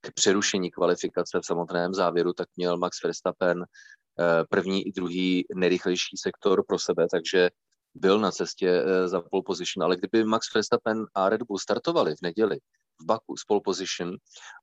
k 0.01 0.13
přerušení 0.13 0.71
kvalifikace 0.71 1.39
v 1.39 1.45
samotném 1.45 1.93
závěru, 1.93 2.33
tak 2.33 2.47
měl 2.57 2.77
Max 2.77 3.03
Verstappen 3.03 3.63
eh, 3.63 4.43
první 4.49 4.87
i 4.87 4.91
druhý 4.91 5.45
nejrychlejší 5.55 6.17
sektor 6.17 6.63
pro 6.67 6.79
sebe, 6.79 7.07
takže 7.11 7.49
byl 7.93 8.19
na 8.19 8.31
cestě 8.31 8.69
eh, 8.69 9.07
za 9.07 9.21
pole 9.21 9.43
position, 9.45 9.83
ale 9.83 9.97
kdyby 9.97 10.23
Max 10.23 10.53
Verstappen 10.53 11.05
a 11.13 11.29
Red 11.29 11.41
Bull 11.43 11.59
startovali 11.59 12.15
v 12.15 12.21
neděli 12.21 12.57
v 13.01 13.05
Baku 13.05 13.37
s 13.37 13.43
pole 13.43 13.61
position, 13.63 14.09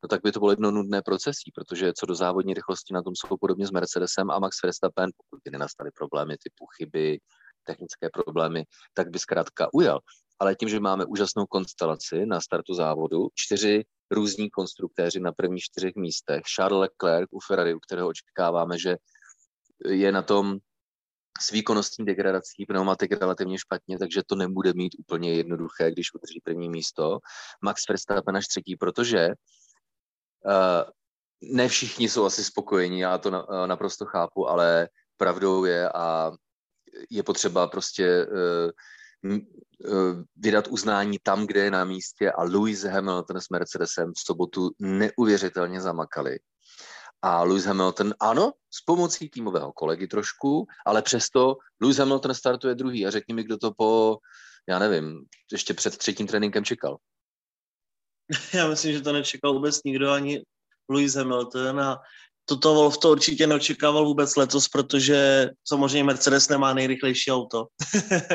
no 0.02 0.08
tak 0.08 0.20
by 0.22 0.32
to 0.32 0.38
bylo 0.38 0.52
jedno 0.52 0.70
nudné 0.70 1.02
procesí, 1.02 1.52
protože 1.54 1.92
co 1.92 2.06
do 2.06 2.14
závodní 2.14 2.54
rychlosti 2.54 2.94
na 2.94 3.02
tom 3.02 3.12
jsou 3.16 3.36
podobně 3.36 3.66
s 3.66 3.70
Mercedesem 3.70 4.30
a 4.30 4.38
Max 4.38 4.62
Verstappen, 4.62 5.10
pokud 5.16 5.40
by 5.44 5.50
nenastaly 5.50 5.90
problémy 5.90 6.36
typu 6.42 6.66
chyby, 6.66 7.18
technické 7.64 8.10
problémy, 8.12 8.64
tak 8.94 9.10
by 9.10 9.18
zkrátka 9.18 9.68
ujel. 9.72 9.98
Ale 10.38 10.54
tím, 10.54 10.68
že 10.68 10.80
máme 10.80 11.04
úžasnou 11.04 11.46
konstelaci 11.46 12.26
na 12.26 12.40
startu 12.40 12.74
závodu, 12.74 13.28
čtyři 13.34 13.84
různí 14.10 14.50
konstruktéři 14.50 15.20
na 15.20 15.32
prvních 15.32 15.62
čtyřech 15.62 15.94
místech, 15.96 16.42
Charles 16.56 16.80
Leclerc 16.80 17.28
u 17.30 17.40
Ferrari, 17.40 17.74
u 17.74 17.78
kterého 17.78 18.08
očekáváme, 18.08 18.78
že 18.78 18.96
je 19.84 20.12
na 20.12 20.22
tom 20.22 20.58
s 21.40 21.50
výkonnostní 21.50 22.04
degradací 22.04 22.66
pneumatik 22.66 23.12
relativně 23.12 23.58
špatně, 23.58 23.98
takže 23.98 24.22
to 24.26 24.34
nebude 24.34 24.72
mít 24.72 24.94
úplně 24.98 25.34
jednoduché, 25.34 25.90
když 25.90 26.14
udrží 26.14 26.40
první 26.44 26.68
místo. 26.68 27.18
Max 27.60 27.88
Verstappen 27.88 28.36
až 28.36 28.46
třetí, 28.46 28.76
protože 28.76 29.28
uh, 29.28 30.90
ne 31.54 31.68
všichni 31.68 32.08
jsou 32.08 32.24
asi 32.24 32.44
spokojení, 32.44 33.00
já 33.00 33.18
to 33.18 33.30
na, 33.30 33.48
uh, 33.48 33.66
naprosto 33.66 34.04
chápu, 34.04 34.48
ale 34.48 34.88
pravdou 35.16 35.64
je 35.64 35.88
a 35.88 36.32
je 37.10 37.22
potřeba 37.22 37.66
prostě 37.66 38.26
uh, 38.26 38.70
vydat 40.36 40.68
uznání 40.68 41.18
tam, 41.22 41.46
kde 41.46 41.64
je 41.64 41.70
na 41.70 41.84
místě 41.84 42.32
a 42.32 42.42
Lewis 42.42 42.82
Hamilton 42.82 43.40
s 43.40 43.48
Mercedesem 43.48 44.12
v 44.12 44.26
sobotu 44.26 44.70
neuvěřitelně 44.78 45.80
zamakali. 45.80 46.38
A 47.22 47.42
Lewis 47.42 47.64
Hamilton, 47.64 48.14
ano, 48.20 48.52
s 48.70 48.80
pomocí 48.84 49.28
týmového 49.28 49.72
kolegy 49.72 50.08
trošku, 50.08 50.66
ale 50.86 51.02
přesto 51.02 51.56
Lewis 51.80 51.96
Hamilton 51.96 52.34
startuje 52.34 52.74
druhý 52.74 53.06
a 53.06 53.10
řekni 53.10 53.34
mi, 53.34 53.44
kdo 53.44 53.58
to 53.58 53.72
po, 53.72 54.18
já 54.68 54.78
nevím, 54.78 55.24
ještě 55.52 55.74
před 55.74 55.98
třetím 55.98 56.26
tréninkem 56.26 56.64
čekal. 56.64 56.98
Já 58.54 58.68
myslím, 58.68 58.92
že 58.92 59.00
to 59.00 59.12
nečekal 59.12 59.52
vůbec 59.52 59.80
nikdo, 59.84 60.10
ani 60.10 60.42
Lewis 60.88 61.14
Hamilton 61.14 61.80
a 61.80 62.00
toto 62.44 62.74
Wolf 62.74 62.98
to 62.98 63.10
určitě 63.10 63.46
neočekával 63.46 64.04
vůbec 64.04 64.36
letos, 64.36 64.68
protože 64.68 65.50
samozřejmě 65.68 66.04
Mercedes 66.04 66.48
nemá 66.48 66.74
nejrychlejší 66.74 67.30
auto. 67.30 67.66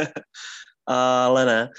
ale 0.88 1.46
ne. 1.46 1.70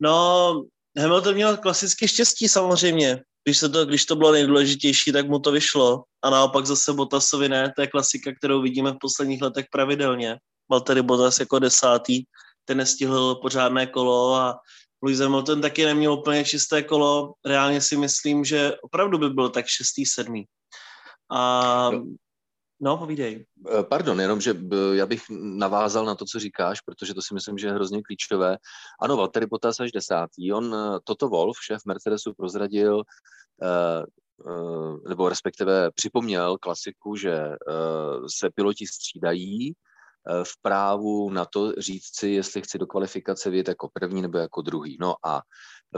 No, 0.00 0.62
Hamilton 0.98 1.34
měl 1.34 1.56
klasicky 1.56 2.08
štěstí 2.08 2.48
samozřejmě 2.48 3.22
když, 3.46 3.58
se 3.58 3.68
to, 3.68 3.86
když 3.86 4.04
to 4.04 4.16
bylo 4.16 4.32
nejdůležitější, 4.32 5.12
tak 5.12 5.28
mu 5.28 5.38
to 5.38 5.52
vyšlo. 5.52 6.04
A 6.22 6.30
naopak 6.30 6.66
zase 6.66 6.92
Bottasovi 6.92 7.48
ne, 7.48 7.72
to 7.76 7.80
je 7.80 7.86
klasika, 7.86 8.34
kterou 8.34 8.62
vidíme 8.62 8.92
v 8.92 8.98
posledních 9.00 9.42
letech 9.42 9.66
pravidelně. 9.72 10.36
Valtteri 10.70 11.02
Bottas 11.02 11.40
jako 11.40 11.58
desátý, 11.58 12.22
ten 12.64 12.78
nestihl 12.78 13.34
pořádné 13.34 13.86
kolo 13.86 14.34
a 14.34 14.58
Lewis 15.02 15.20
Hamilton 15.20 15.60
taky 15.60 15.84
neměl 15.84 16.12
úplně 16.12 16.44
čisté 16.44 16.82
kolo. 16.82 17.32
Reálně 17.46 17.80
si 17.80 17.96
myslím, 17.96 18.44
že 18.44 18.72
opravdu 18.82 19.18
by 19.18 19.30
byl 19.30 19.48
tak 19.48 19.66
šestý, 19.66 20.06
sedmý. 20.06 20.44
A. 21.32 21.90
No, 22.80 22.98
povídej. 22.98 23.46
Eh, 23.70 23.82
pardon, 23.82 24.20
jenom, 24.20 24.40
že 24.40 24.50
eh, 24.50 24.96
já 24.96 25.06
bych 25.06 25.22
navázal 25.40 26.04
na 26.04 26.14
to, 26.14 26.24
co 26.24 26.38
říkáš, 26.38 26.80
protože 26.80 27.14
to 27.14 27.22
si 27.22 27.34
myslím, 27.34 27.58
že 27.58 27.66
je 27.66 27.72
hrozně 27.72 28.02
klíčové. 28.02 28.56
Ano, 29.00 29.16
Valtteri 29.16 29.46
Bottas 29.46 29.80
až 29.80 29.92
desátý. 29.92 30.52
On, 30.52 30.74
eh, 30.74 30.98
Toto 31.04 31.28
Wolf, 31.28 31.56
šéf 31.62 31.82
Mercedesu, 31.86 32.34
prozradil, 32.34 33.02
nebo 35.08 35.28
respektive 35.28 35.90
připomněl 35.90 36.58
klasiku, 36.58 37.16
že 37.16 37.50
se 38.26 38.50
piloti 38.50 38.86
střídají 38.86 39.72
v 40.44 40.62
právu 40.62 41.30
na 41.30 41.44
to 41.44 41.72
říct 41.78 42.18
si, 42.18 42.28
jestli 42.28 42.62
chci 42.62 42.78
do 42.78 42.86
kvalifikace 42.86 43.50
vyjet 43.50 43.68
jako 43.68 43.88
první 43.92 44.22
nebo 44.22 44.38
jako 44.38 44.62
druhý. 44.62 44.96
No 45.00 45.14
a 45.24 45.40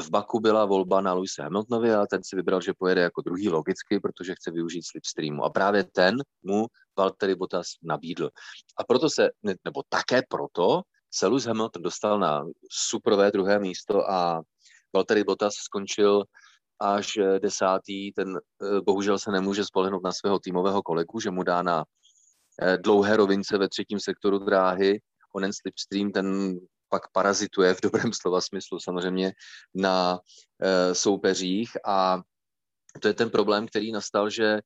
v 0.00 0.10
Baku 0.10 0.40
byla 0.40 0.64
volba 0.64 1.00
na 1.00 1.12
Luise 1.12 1.42
Hamiltonovi 1.42 1.94
a 1.94 2.06
ten 2.06 2.20
si 2.24 2.36
vybral, 2.36 2.60
že 2.60 2.72
pojede 2.78 3.00
jako 3.00 3.22
druhý 3.22 3.48
logicky, 3.48 4.00
protože 4.00 4.34
chce 4.34 4.50
využít 4.50 4.82
slipstreamu. 4.86 5.44
A 5.44 5.50
právě 5.50 5.84
ten 5.84 6.16
mu 6.42 6.66
Valtteri 6.98 7.34
Bottas 7.34 7.66
nabídl. 7.82 8.30
A 8.78 8.84
proto 8.84 9.10
se, 9.10 9.30
nebo 9.64 9.82
také 9.88 10.22
proto, 10.28 10.82
se 11.10 11.26
Lewis 11.26 11.44
Hamilton 11.44 11.82
dostal 11.82 12.18
na 12.18 12.44
superové 12.70 13.30
druhé 13.30 13.58
místo 13.58 14.10
a 14.10 14.42
Valtteri 14.94 15.24
Bottas 15.24 15.54
skončil 15.54 16.24
až 16.80 17.18
desátý. 17.38 18.12
Ten 18.12 18.36
eh, 18.36 18.80
bohužel 18.80 19.18
se 19.18 19.30
nemůže 19.30 19.64
spolehnout 19.64 20.02
na 20.02 20.12
svého 20.12 20.38
týmového 20.38 20.82
kolegu, 20.82 21.20
že 21.20 21.30
mu 21.30 21.42
dá 21.42 21.62
na 21.62 21.84
eh, 22.62 22.78
dlouhé 22.78 23.16
rovince 23.16 23.58
ve 23.58 23.68
třetím 23.68 24.00
sektoru 24.00 24.38
dráhy 24.38 25.00
onen 25.34 25.52
slipstream, 25.52 26.12
ten 26.12 26.58
pak 26.88 27.12
parazituje 27.12 27.74
v 27.74 27.80
dobrém 27.80 28.12
slova 28.12 28.40
smyslu 28.40 28.80
samozřejmě 28.80 29.32
na 29.74 30.18
e, 30.62 30.94
soupeřích 30.94 31.76
a 31.86 32.22
to 33.00 33.08
je 33.08 33.14
ten 33.14 33.30
problém, 33.30 33.66
který 33.66 33.92
nastal, 33.92 34.30
že 34.30 34.44
e, 34.44 34.60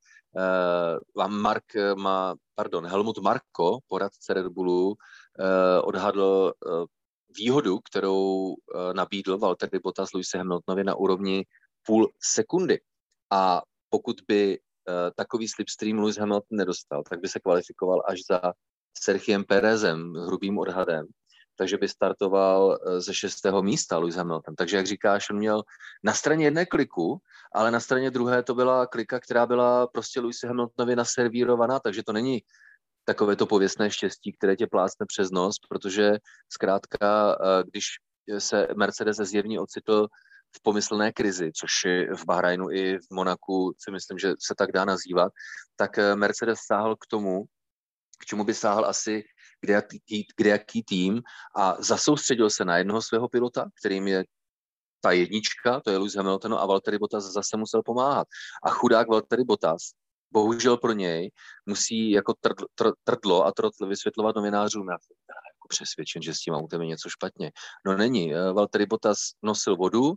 vám 1.17 1.41
Mark 1.41 1.65
má, 1.95 2.35
pardon, 2.55 2.87
Helmut 2.87 3.19
Marko, 3.19 3.79
poradce 3.89 4.35
Red 4.35 4.47
Bullu, 4.47 4.95
e, 5.39 5.81
odhadl 5.81 6.53
výhodu, 7.37 7.79
kterou 7.79 8.55
nabídl 8.93 9.39
Valtteri 9.39 9.79
Bottas 9.79 10.13
Luisi 10.13 10.39
Hamiltonovi 10.39 10.85
na 10.85 10.95
úrovni 10.95 11.45
půl 11.87 12.13
sekundy. 12.23 12.81
A 13.31 13.63
pokud 13.89 14.17
by 14.29 14.59
takový 15.17 15.49
slipstream 15.49 15.99
Lewis 15.99 16.17
Hamilton 16.17 16.59
nedostal, 16.59 17.03
tak 17.11 17.21
by 17.21 17.29
se 17.29 17.41
kvalifikoval 17.41 18.03
až 18.09 18.21
za 18.31 18.53
Sergiem 18.99 19.45
Perezem, 19.45 20.13
hrubým 20.15 20.59
odhadem 20.59 21.07
takže 21.63 21.79
by 21.79 21.89
startoval 21.89 22.75
eh, 22.75 23.01
ze 23.01 23.15
šestého 23.15 23.63
místa 23.63 23.99
Lewis 23.99 24.17
Hamilton. 24.17 24.55
Takže 24.55 24.77
jak 24.77 24.87
říkáš, 24.87 25.31
on 25.31 25.37
měl 25.37 25.63
na 26.03 26.13
straně 26.13 26.47
jedné 26.47 26.67
kliku, 26.67 27.19
ale 27.55 27.71
na 27.71 27.81
straně 27.81 28.11
druhé 28.11 28.43
to 28.43 28.55
byla 28.55 28.87
klika, 28.87 29.21
která 29.21 29.47
byla 29.47 29.87
prostě 29.87 30.21
Lewis 30.21 30.43
Hamiltonovi 30.43 30.97
naservírovaná, 30.97 31.81
takže 31.81 32.03
to 32.03 32.13
není 32.13 32.43
takové 33.05 33.37
to 33.37 33.47
pověstné 33.47 33.91
štěstí, 33.91 34.33
které 34.33 34.57
tě 34.57 34.67
plácne 34.67 35.07
přes 35.07 35.31
nos, 35.31 35.55
protože 35.69 36.19
zkrátka, 36.53 37.39
eh, 37.39 37.63
když 37.71 37.85
se 38.39 38.69
Mercedes 38.77 39.17
zjevně 39.17 39.61
ocitl 39.61 40.09
v 40.57 40.63
pomyslné 40.63 41.13
krizi, 41.13 41.53
což 41.55 41.73
v 42.17 42.25
Bahrajnu 42.27 42.71
i 42.71 42.99
v 42.99 43.11
Monaku 43.11 43.75
si 43.79 43.91
myslím, 43.91 44.19
že 44.19 44.35
se 44.39 44.55
tak 44.59 44.73
dá 44.73 44.85
nazývat, 44.85 45.33
tak 45.77 45.99
eh, 45.99 46.17
Mercedes 46.17 46.59
sáhl 46.67 46.97
k 46.97 47.07
tomu, 47.07 47.45
k 48.19 48.25
čemu 48.27 48.45
by 48.45 48.55
sáhl 48.55 48.85
asi 48.85 49.23
kde 49.63 49.73
jaký, 49.73 50.27
kde 50.37 50.51
jaký 50.51 50.83
tým 50.83 51.23
a 51.57 51.83
zasoustředil 51.83 52.51
se 52.51 52.65
na 52.65 52.77
jednoho 52.77 53.03
svého 53.03 53.29
pilota, 53.29 53.67
kterým 53.81 54.07
je 54.09 54.25
ta 55.01 55.13
jednička, 55.13 55.81
to 55.81 55.91
je 55.91 55.99
Lewis 55.99 56.15
Hamilton 56.15 56.55
a 56.55 56.67
Valtteri 56.67 56.99
Bottas 56.99 57.25
zase 57.25 57.57
musel 57.57 57.83
pomáhat. 57.83 58.27
A 58.65 58.71
chudák 58.71 59.09
Valtteri 59.09 59.45
Bottas, 59.45 59.83
bohužel 60.33 60.77
pro 60.77 60.93
něj, 60.93 61.31
musí 61.67 62.11
jako 62.11 62.35
trdl, 62.41 62.93
trdlo 63.05 63.47
a 63.47 63.53
trotl 63.53 63.87
vysvětlovat 63.87 64.37
novinářům, 64.37 64.89
já 64.89 64.93
jako 65.63 65.69
přesvědčen, 65.69 66.23
že 66.23 66.35
s 66.35 66.39
tím 66.39 66.55
autem 66.55 66.81
je 66.81 66.87
něco 66.87 67.09
špatně. 67.09 67.53
No 67.87 67.97
není. 67.97 68.35
Eh, 68.35 68.53
Valtteri 68.53 68.87
Bottas 68.87 69.19
nosil 69.43 69.77
vodu 69.77 70.15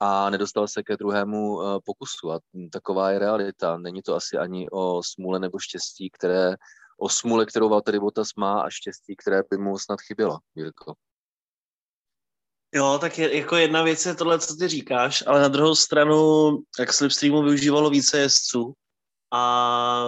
a 0.00 0.30
nedostal 0.30 0.68
se 0.68 0.82
ke 0.82 0.96
druhému 0.96 1.62
eh, 1.62 1.78
pokusu 1.84 2.32
a 2.32 2.40
taková 2.72 3.10
je 3.10 3.18
realita. 3.18 3.76
Není 3.76 4.02
to 4.02 4.14
asi 4.14 4.36
ani 4.36 4.70
o 4.70 5.02
smůle 5.02 5.38
nebo 5.38 5.58
štěstí, 5.58 6.10
které 6.10 6.54
o 6.96 7.08
smůle, 7.08 7.46
kterou 7.46 7.68
Valtteri 7.68 8.00
Bottas 8.00 8.34
má 8.36 8.60
a 8.60 8.70
štěstí, 8.70 9.16
které 9.16 9.42
by 9.50 9.58
mu 9.58 9.78
snad 9.78 10.00
chybělo, 10.00 10.38
Jirko. 10.54 10.94
Jo, 12.74 12.98
tak 13.00 13.18
je, 13.18 13.36
jako 13.36 13.56
jedna 13.56 13.82
věc 13.82 14.06
je 14.06 14.14
tohle, 14.14 14.38
co 14.38 14.56
ty 14.56 14.68
říkáš, 14.68 15.24
ale 15.26 15.40
na 15.40 15.48
druhou 15.48 15.74
stranu, 15.74 16.50
jak 16.78 16.92
Slipstreamu 16.92 17.42
využívalo 17.42 17.90
více 17.90 18.18
jezdců 18.18 18.72
a 19.32 20.04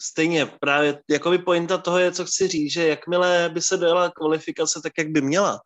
stejně 0.00 0.46
právě, 0.46 1.02
jako 1.10 1.30
by 1.30 1.38
pointa 1.38 1.78
toho 1.78 1.98
je, 1.98 2.12
co 2.12 2.24
chci 2.24 2.48
říct, 2.48 2.72
že 2.72 2.88
jakmile 2.88 3.50
by 3.52 3.62
se 3.62 3.76
dojela 3.76 4.10
kvalifikace 4.10 4.80
tak, 4.82 4.92
jak 4.98 5.08
by 5.08 5.20
měla, 5.20 5.60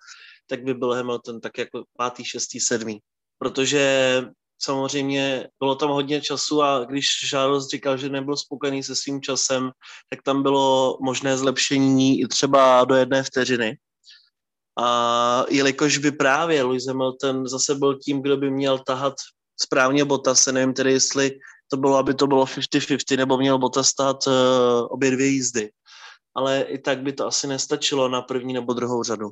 tak 0.47 0.65
by 0.65 0.75
byl 0.75 0.93
Hamilton 0.93 1.41
tak 1.41 1.59
jako 1.59 1.85
pátý, 1.97 2.25
šestý, 2.25 2.61
sedmý. 2.61 2.99
Protože 3.39 4.23
samozřejmě 4.59 5.49
bylo 5.59 5.75
tam 5.75 5.91
hodně 5.91 6.21
času 6.21 6.63
a 6.63 6.85
když 6.85 7.07
Charles 7.31 7.69
říkal, 7.69 7.97
že 7.97 8.09
nebyl 8.09 8.37
spokojený 8.37 8.83
se 8.83 8.97
svým 8.97 9.23
časem, 9.23 9.71
tak 10.11 10.23
tam 10.23 10.43
bylo 10.43 10.99
možné 11.03 11.39
zlepšení 11.39 12.21
i 12.21 12.29
třeba 12.29 12.85
do 12.85 12.95
jedné 12.95 13.23
vteřiny. 13.23 13.79
A 14.79 15.45
jelikož 15.49 15.99
by 15.99 16.13
právě 16.13 16.63
Lewis 16.63 16.87
Hamilton 16.87 17.49
zase 17.49 17.75
byl 17.75 17.99
tím, 17.99 18.23
kdo 18.23 18.37
by 18.37 18.51
měl 18.51 18.79
tahat 18.79 19.15
správně 19.61 20.07
se 20.33 20.53
nevím 20.53 20.75
tedy, 20.75 20.93
jestli 20.93 21.39
to 21.71 21.77
bylo, 21.77 21.97
aby 21.97 22.15
to 22.15 22.27
bylo 22.27 22.45
50-50, 22.45 23.17
nebo 23.17 23.39
měl 23.39 23.59
Bottas 23.59 23.89
stát 23.89 24.27
uh, 24.27 24.33
obě 24.91 25.11
dvě 25.11 25.27
jízdy. 25.27 25.71
Ale 26.35 26.63
i 26.63 26.79
tak 26.79 27.03
by 27.03 27.13
to 27.13 27.27
asi 27.27 27.47
nestačilo 27.47 28.09
na 28.09 28.23
první 28.23 28.53
nebo 28.53 28.73
druhou 28.73 29.03
řadu. 29.03 29.31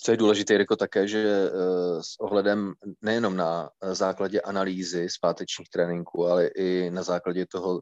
Co 0.00 0.10
je 0.10 0.16
důležité, 0.16 0.54
jako 0.54 0.76
také, 0.76 1.08
že 1.08 1.50
uh, 1.50 2.00
s 2.00 2.20
ohledem 2.20 2.74
nejenom 3.02 3.36
na 3.36 3.70
základě 3.92 4.40
analýzy 4.40 5.08
zpátečních 5.08 5.70
tréninků, 5.70 6.26
ale 6.26 6.46
i 6.46 6.90
na 6.90 7.02
základě 7.02 7.46
toho, 7.46 7.80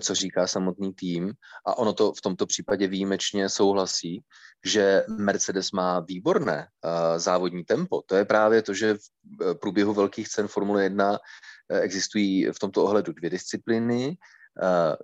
co 0.00 0.14
říká 0.14 0.46
samotný 0.46 0.94
tým, 0.94 1.32
a 1.66 1.78
ono 1.78 1.92
to 1.92 2.12
v 2.12 2.20
tomto 2.20 2.46
případě 2.46 2.86
výjimečně 2.86 3.48
souhlasí, 3.48 4.22
že 4.64 5.04
Mercedes 5.08 5.72
má 5.72 6.00
výborné 6.00 6.66
závodní 7.16 7.64
tempo. 7.64 8.02
To 8.06 8.16
je 8.16 8.24
právě 8.24 8.62
to, 8.62 8.74
že 8.74 8.94
v 8.94 9.54
průběhu 9.54 9.94
velkých 9.94 10.28
cen 10.28 10.48
Formule 10.48 10.82
1 10.82 11.10
uh, 11.10 11.16
existují 11.80 12.46
v 12.46 12.58
tomto 12.58 12.84
ohledu 12.84 13.12
dvě 13.12 13.30
disciplíny, 13.30 14.16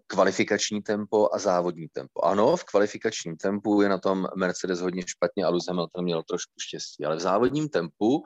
kvalifikační 0.06 0.82
tempo 0.82 1.28
a 1.32 1.38
závodní 1.38 1.88
tempo. 1.88 2.24
Ano, 2.24 2.56
v 2.56 2.64
kvalifikačním 2.64 3.36
tempu 3.36 3.82
je 3.82 3.88
na 3.88 3.98
tom 3.98 4.26
Mercedes 4.36 4.80
hodně 4.80 5.02
špatně 5.06 5.44
a 5.44 5.48
Lewis 5.48 5.66
Hamilton 5.68 6.04
měl 6.04 6.22
trošku 6.22 6.52
štěstí, 6.60 7.04
ale 7.04 7.16
v 7.16 7.20
závodním 7.20 7.68
tempu, 7.68 8.22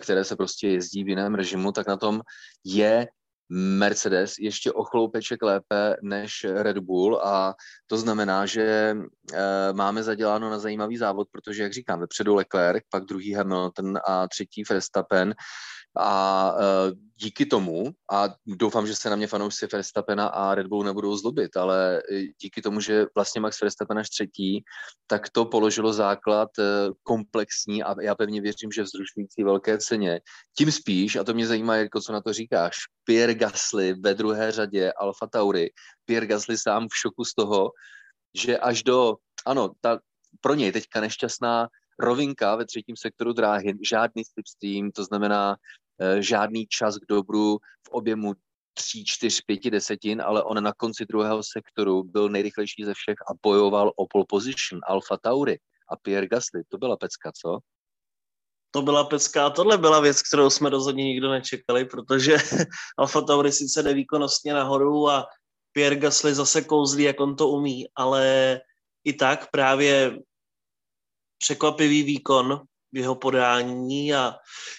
které 0.00 0.24
se 0.24 0.36
prostě 0.36 0.68
jezdí 0.68 1.04
v 1.04 1.08
jiném 1.08 1.34
režimu, 1.34 1.72
tak 1.72 1.86
na 1.86 1.96
tom 1.96 2.20
je 2.64 3.08
Mercedes 3.54 4.34
ještě 4.38 4.72
o 4.72 4.84
chloupeček 4.84 5.42
lépe 5.42 5.96
než 6.02 6.46
Red 6.54 6.78
Bull 6.78 7.20
a 7.24 7.54
to 7.86 7.96
znamená, 7.98 8.46
že 8.46 8.62
e, 8.62 8.96
máme 9.72 10.02
zaděláno 10.02 10.50
na 10.50 10.58
zajímavý 10.58 10.96
závod, 10.96 11.28
protože, 11.32 11.62
jak 11.62 11.72
říkám, 11.72 12.00
vepředu 12.00 12.34
Leclerc, 12.34 12.84
pak 12.90 13.04
druhý 13.04 13.32
Hamilton 13.32 13.98
a 14.06 14.28
třetí 14.28 14.62
Verstappen 14.70 15.34
a 15.96 16.54
e, 16.58 16.92
díky 17.16 17.46
tomu, 17.46 17.84
a 18.12 18.28
doufám, 18.46 18.86
že 18.86 18.96
se 18.96 19.10
na 19.10 19.16
mě 19.16 19.26
fanoušci 19.26 19.66
Verstappena 19.72 20.26
a 20.26 20.54
Red 20.54 20.66
Bullu 20.66 20.82
nebudou 20.82 21.16
zlobit, 21.16 21.56
ale 21.56 21.98
e, 21.98 22.22
díky 22.42 22.62
tomu, 22.62 22.80
že 22.80 23.06
vlastně 23.14 23.40
Max 23.40 23.60
Verstappen 23.60 23.98
až 23.98 24.10
třetí, 24.10 24.64
tak 25.06 25.30
to 25.30 25.44
položilo 25.44 25.92
základ 25.92 26.48
e, 26.58 26.62
komplexní 27.02 27.82
a 27.82 28.02
já 28.02 28.14
pevně 28.14 28.40
věřím, 28.40 28.72
že 28.72 28.82
vzrušující 28.82 29.44
velké 29.44 29.78
ceně. 29.78 30.20
Tím 30.58 30.72
spíš, 30.72 31.16
a 31.16 31.24
to 31.24 31.34
mě 31.34 31.46
zajímá, 31.46 31.76
jako 31.76 32.00
co 32.00 32.12
na 32.12 32.20
to 32.20 32.32
říkáš, 32.32 32.76
Pierre 33.04 33.34
Gasly 33.34 33.94
ve 33.94 34.14
druhé 34.14 34.52
řadě 34.52 34.92
Alfa 34.92 35.26
Tauri. 35.26 35.70
Pierre 36.04 36.26
Gasly 36.26 36.58
sám 36.58 36.88
v 36.88 36.96
šoku 36.96 37.24
z 37.24 37.34
toho, 37.34 37.70
že 38.34 38.58
až 38.58 38.82
do, 38.82 39.16
ano, 39.46 39.70
ta, 39.80 39.98
pro 40.40 40.54
něj 40.54 40.72
teďka 40.72 41.00
nešťastná 41.00 41.68
rovinka 41.98 42.56
ve 42.56 42.64
třetím 42.64 42.96
sektoru 42.96 43.32
dráhy, 43.32 43.74
žádný 43.88 44.22
slipstream, 44.24 44.90
to 44.90 45.04
znamená 45.04 45.56
žádný 46.20 46.66
čas 46.66 46.98
k 46.98 47.06
dobru 47.08 47.58
v 47.86 47.88
objemu 47.90 48.34
tří, 48.74 49.04
čtyř, 49.04 49.40
pěti 49.40 49.70
desetin, 49.70 50.22
ale 50.22 50.42
on 50.42 50.64
na 50.64 50.72
konci 50.72 51.06
druhého 51.06 51.42
sektoru 51.42 52.02
byl 52.02 52.28
nejrychlejší 52.28 52.84
ze 52.84 52.94
všech 52.94 53.16
a 53.30 53.34
bojoval 53.42 53.92
o 53.96 54.06
pole 54.06 54.24
position 54.28 54.80
Alfa 54.86 55.16
Tauri 55.16 55.58
a 55.88 55.96
Pierre 55.96 56.28
Gasly. 56.28 56.62
To 56.68 56.78
byla 56.78 56.96
pecka, 56.96 57.32
co? 57.42 57.58
To 58.70 58.82
byla 58.82 59.04
pecka 59.04 59.46
a 59.46 59.50
tohle 59.50 59.78
byla 59.78 60.00
věc, 60.00 60.22
kterou 60.22 60.50
jsme 60.50 60.70
rozhodně 60.70 61.04
nikdo 61.04 61.30
nečekali, 61.30 61.84
protože 61.84 62.36
Alfa 62.98 63.20
Tauri 63.20 63.52
sice 63.52 63.82
jde 63.82 63.94
výkonnostně 63.94 64.54
nahoru 64.54 65.08
a 65.08 65.26
Pierre 65.72 65.96
Gasly 65.96 66.34
zase 66.34 66.62
kouzlí, 66.62 67.04
jak 67.04 67.20
on 67.20 67.36
to 67.36 67.48
umí, 67.48 67.86
ale 67.94 68.60
i 69.04 69.12
tak 69.12 69.50
právě 69.50 70.18
překvapivý 71.38 72.02
výkon 72.02 72.60
jeho 72.92 73.14
podání 73.14 74.14
a 74.14 74.34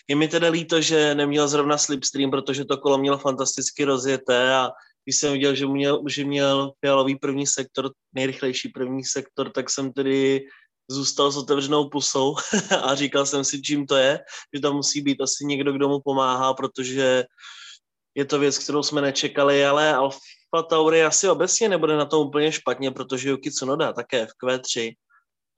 je 0.08 0.16
mi 0.16 0.28
teda 0.28 0.50
líto, 0.50 0.82
že 0.82 1.16
neměl 1.16 1.48
zrovna 1.48 1.78
slipstream, 1.78 2.32
protože 2.32 2.66
to 2.66 2.78
kolo 2.78 2.98
mělo 2.98 3.18
fantasticky 3.18 3.84
rozjeté 3.84 4.56
a 4.56 4.70
když 5.06 5.18
jsem 5.18 5.34
viděl, 5.34 5.56
že 5.56 5.68
měl, 5.68 6.04
že 6.08 6.26
měl 6.26 6.72
fialový 6.80 7.16
první 7.16 7.48
sektor, 7.48 7.92
nejrychlejší 8.14 8.70
první 8.70 9.04
sektor, 9.04 9.52
tak 9.52 9.70
jsem 9.70 9.94
tedy 9.94 10.42
zůstal 10.90 11.32
s 11.32 11.38
otevřenou 11.38 11.90
pusou 11.90 12.36
a 12.84 12.96
říkal 12.96 13.26
jsem 13.26 13.44
si, 13.44 13.62
čím 13.62 13.88
to 13.88 13.96
je, 13.96 14.20
že 14.56 14.62
tam 14.62 14.76
musí 14.76 15.02
být 15.02 15.22
asi 15.22 15.46
někdo, 15.46 15.72
kdo 15.72 15.90
mu 15.90 16.00
pomáhá, 16.00 16.54
protože 16.54 17.26
je 18.16 18.26
to 18.26 18.40
věc, 18.40 18.58
kterou 18.58 18.84
jsme 18.84 19.02
nečekali, 19.02 19.66
ale 19.66 19.94
Alfa 19.94 20.64
Tauri 20.70 21.04
asi 21.04 21.30
obecně 21.30 21.70
nebude 21.70 21.98
na 21.98 22.06
tom 22.06 22.28
úplně 22.28 22.52
špatně, 22.52 22.92
protože 22.92 23.30
Yuki 23.30 23.52
Tsunoda 23.52 23.94
také 23.94 24.26
v 24.26 24.30
Q3 24.44 24.94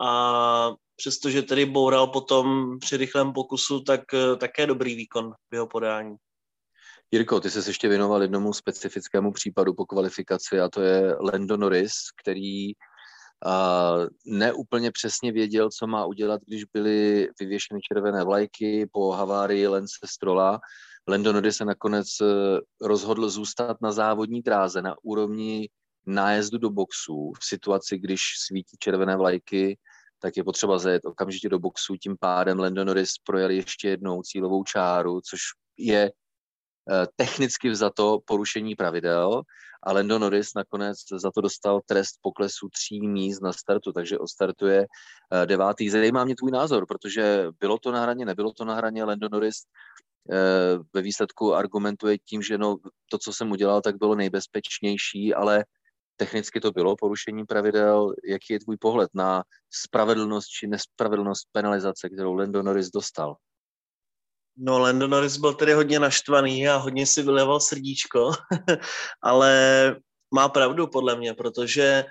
a 0.01 0.71
přestože 0.95 1.41
tedy 1.41 1.65
boural 1.65 2.08
potom 2.08 2.77
při 2.79 2.97
rychlém 2.97 3.34
pokusu, 3.34 3.84
tak 3.84 4.01
eh, 4.13 4.36
také 4.36 4.67
dobrý 4.67 4.95
výkon 4.95 5.34
v 5.51 5.53
jeho 5.53 5.67
podání. 5.67 6.15
Jirko, 7.12 7.39
ty 7.39 7.49
se 7.49 7.69
ještě 7.69 7.88
věnoval 7.88 8.21
jednomu 8.21 8.53
specifickému 8.53 9.31
případu 9.31 9.73
po 9.73 9.86
kvalifikaci 9.86 10.60
a 10.60 10.69
to 10.69 10.81
je 10.81 11.15
Lando 11.15 11.58
Norris, 11.58 11.93
který 12.21 12.75
uh, 12.75 14.08
neúplně 14.25 14.91
přesně 14.91 15.31
věděl, 15.31 15.69
co 15.69 15.88
má 15.88 16.05
udělat, 16.05 16.41
když 16.47 16.63
byly 16.65 17.29
vyvěšeny 17.39 17.79
červené 17.81 18.23
vlajky 18.23 18.89
po 18.91 19.12
havárii 19.12 19.67
Lence 19.67 19.95
Strola. 20.05 20.60
Lando 21.08 21.34
Norris 21.34 21.58
se 21.58 21.65
nakonec 21.65 22.08
eh, 22.21 22.25
rozhodl 22.81 23.29
zůstat 23.29 23.77
na 23.81 23.91
závodní 23.91 24.41
dráze 24.41 24.81
na 24.81 24.95
úrovni 25.03 25.69
nájezdu 26.05 26.57
do 26.57 26.69
boxů 26.69 27.31
v 27.39 27.45
situaci, 27.45 27.97
když 27.97 28.21
svítí 28.47 28.77
červené 28.79 29.17
vlajky 29.17 29.77
tak 30.25 30.37
je 30.37 30.43
potřeba 30.43 30.79
zajet 30.79 31.05
okamžitě 31.05 31.49
do 31.49 31.59
boxu. 31.59 31.95
Tím 31.95 32.17
pádem 32.19 32.59
Lando 32.59 32.85
Norris 32.85 33.11
projel 33.23 33.49
ještě 33.49 33.89
jednou 33.89 34.21
cílovou 34.21 34.63
čáru, 34.63 35.21
což 35.21 35.39
je 35.77 36.11
eh, 36.11 37.07
technicky 37.15 37.69
vzato 37.69 38.19
porušení 38.25 38.75
pravidel 38.75 39.41
a 39.83 39.93
Lando 39.93 40.19
Norris 40.19 40.53
nakonec 40.55 40.97
za 41.15 41.31
to 41.31 41.41
dostal 41.41 41.81
trest 41.85 42.15
poklesu 42.21 42.69
tří 42.69 43.07
míst 43.07 43.41
na 43.41 43.53
startu, 43.53 43.91
takže 43.91 44.19
odstartuje 44.19 44.85
eh, 44.85 45.45
devátý. 45.45 45.89
Zajímá 45.89 46.25
mě 46.25 46.35
tvůj 46.35 46.51
názor, 46.51 46.85
protože 46.87 47.47
bylo 47.59 47.77
to 47.77 47.91
na 47.91 48.01
hraně, 48.01 48.25
nebylo 48.25 48.53
to 48.53 48.65
na 48.65 48.75
hraně, 48.75 49.03
Lando 49.03 49.29
Norris 49.31 49.57
eh, 50.31 50.79
ve 50.93 51.01
výsledku 51.01 51.53
argumentuje 51.53 52.17
tím, 52.17 52.41
že 52.41 52.57
no, 52.57 52.77
to, 53.11 53.17
co 53.17 53.33
jsem 53.33 53.51
udělal, 53.51 53.81
tak 53.81 53.97
bylo 53.97 54.15
nejbezpečnější, 54.15 55.33
ale 55.33 55.65
technicky 56.15 56.60
to 56.60 56.71
bylo 56.71 56.95
porušení 56.95 57.45
pravidel. 57.45 58.13
Jaký 58.30 58.54
je 58.54 58.60
tvůj 58.60 58.78
pohled 58.78 59.10
na 59.13 59.43
spravedlnost 59.73 60.47
či 60.47 60.67
nespravedlnost 60.67 61.47
penalizace, 61.51 62.10
kterou 62.10 62.34
Lando 62.34 62.63
Norris 62.63 62.89
dostal? 62.89 63.36
No, 64.58 64.80
Lando 64.80 65.08
Norris 65.08 65.38
byl 65.38 65.54
tedy 65.54 65.73
hodně 65.73 65.99
naštvaný 65.99 66.67
a 66.67 66.75
hodně 66.75 67.06
si 67.06 67.23
vyleval 67.23 67.60
srdíčko, 67.60 68.32
ale 69.21 69.95
má 70.34 70.49
pravdu 70.49 70.88
podle 70.88 71.15
mě, 71.15 71.34
protože 71.34 72.06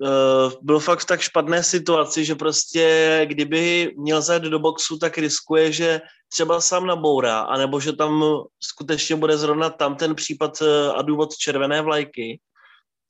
uh, 0.00 0.52
byl 0.62 0.80
fakt 0.80 1.00
v 1.00 1.06
tak 1.06 1.20
špatné 1.20 1.62
situaci, 1.62 2.24
že 2.24 2.34
prostě 2.34 3.20
kdyby 3.24 3.94
měl 3.96 4.22
zajet 4.22 4.42
do 4.42 4.58
boxu, 4.58 4.98
tak 4.98 5.18
riskuje, 5.18 5.72
že 5.72 6.00
třeba 6.28 6.60
sám 6.60 6.86
nabourá, 6.86 7.40
anebo 7.40 7.80
že 7.80 7.92
tam 7.92 8.24
skutečně 8.62 9.16
bude 9.16 9.36
zrovna 9.36 9.70
tam 9.70 9.96
ten 9.96 10.14
případ 10.14 10.62
uh, 10.62 10.68
a 10.96 11.02
důvod 11.02 11.36
červené 11.36 11.82
vlajky, 11.82 12.40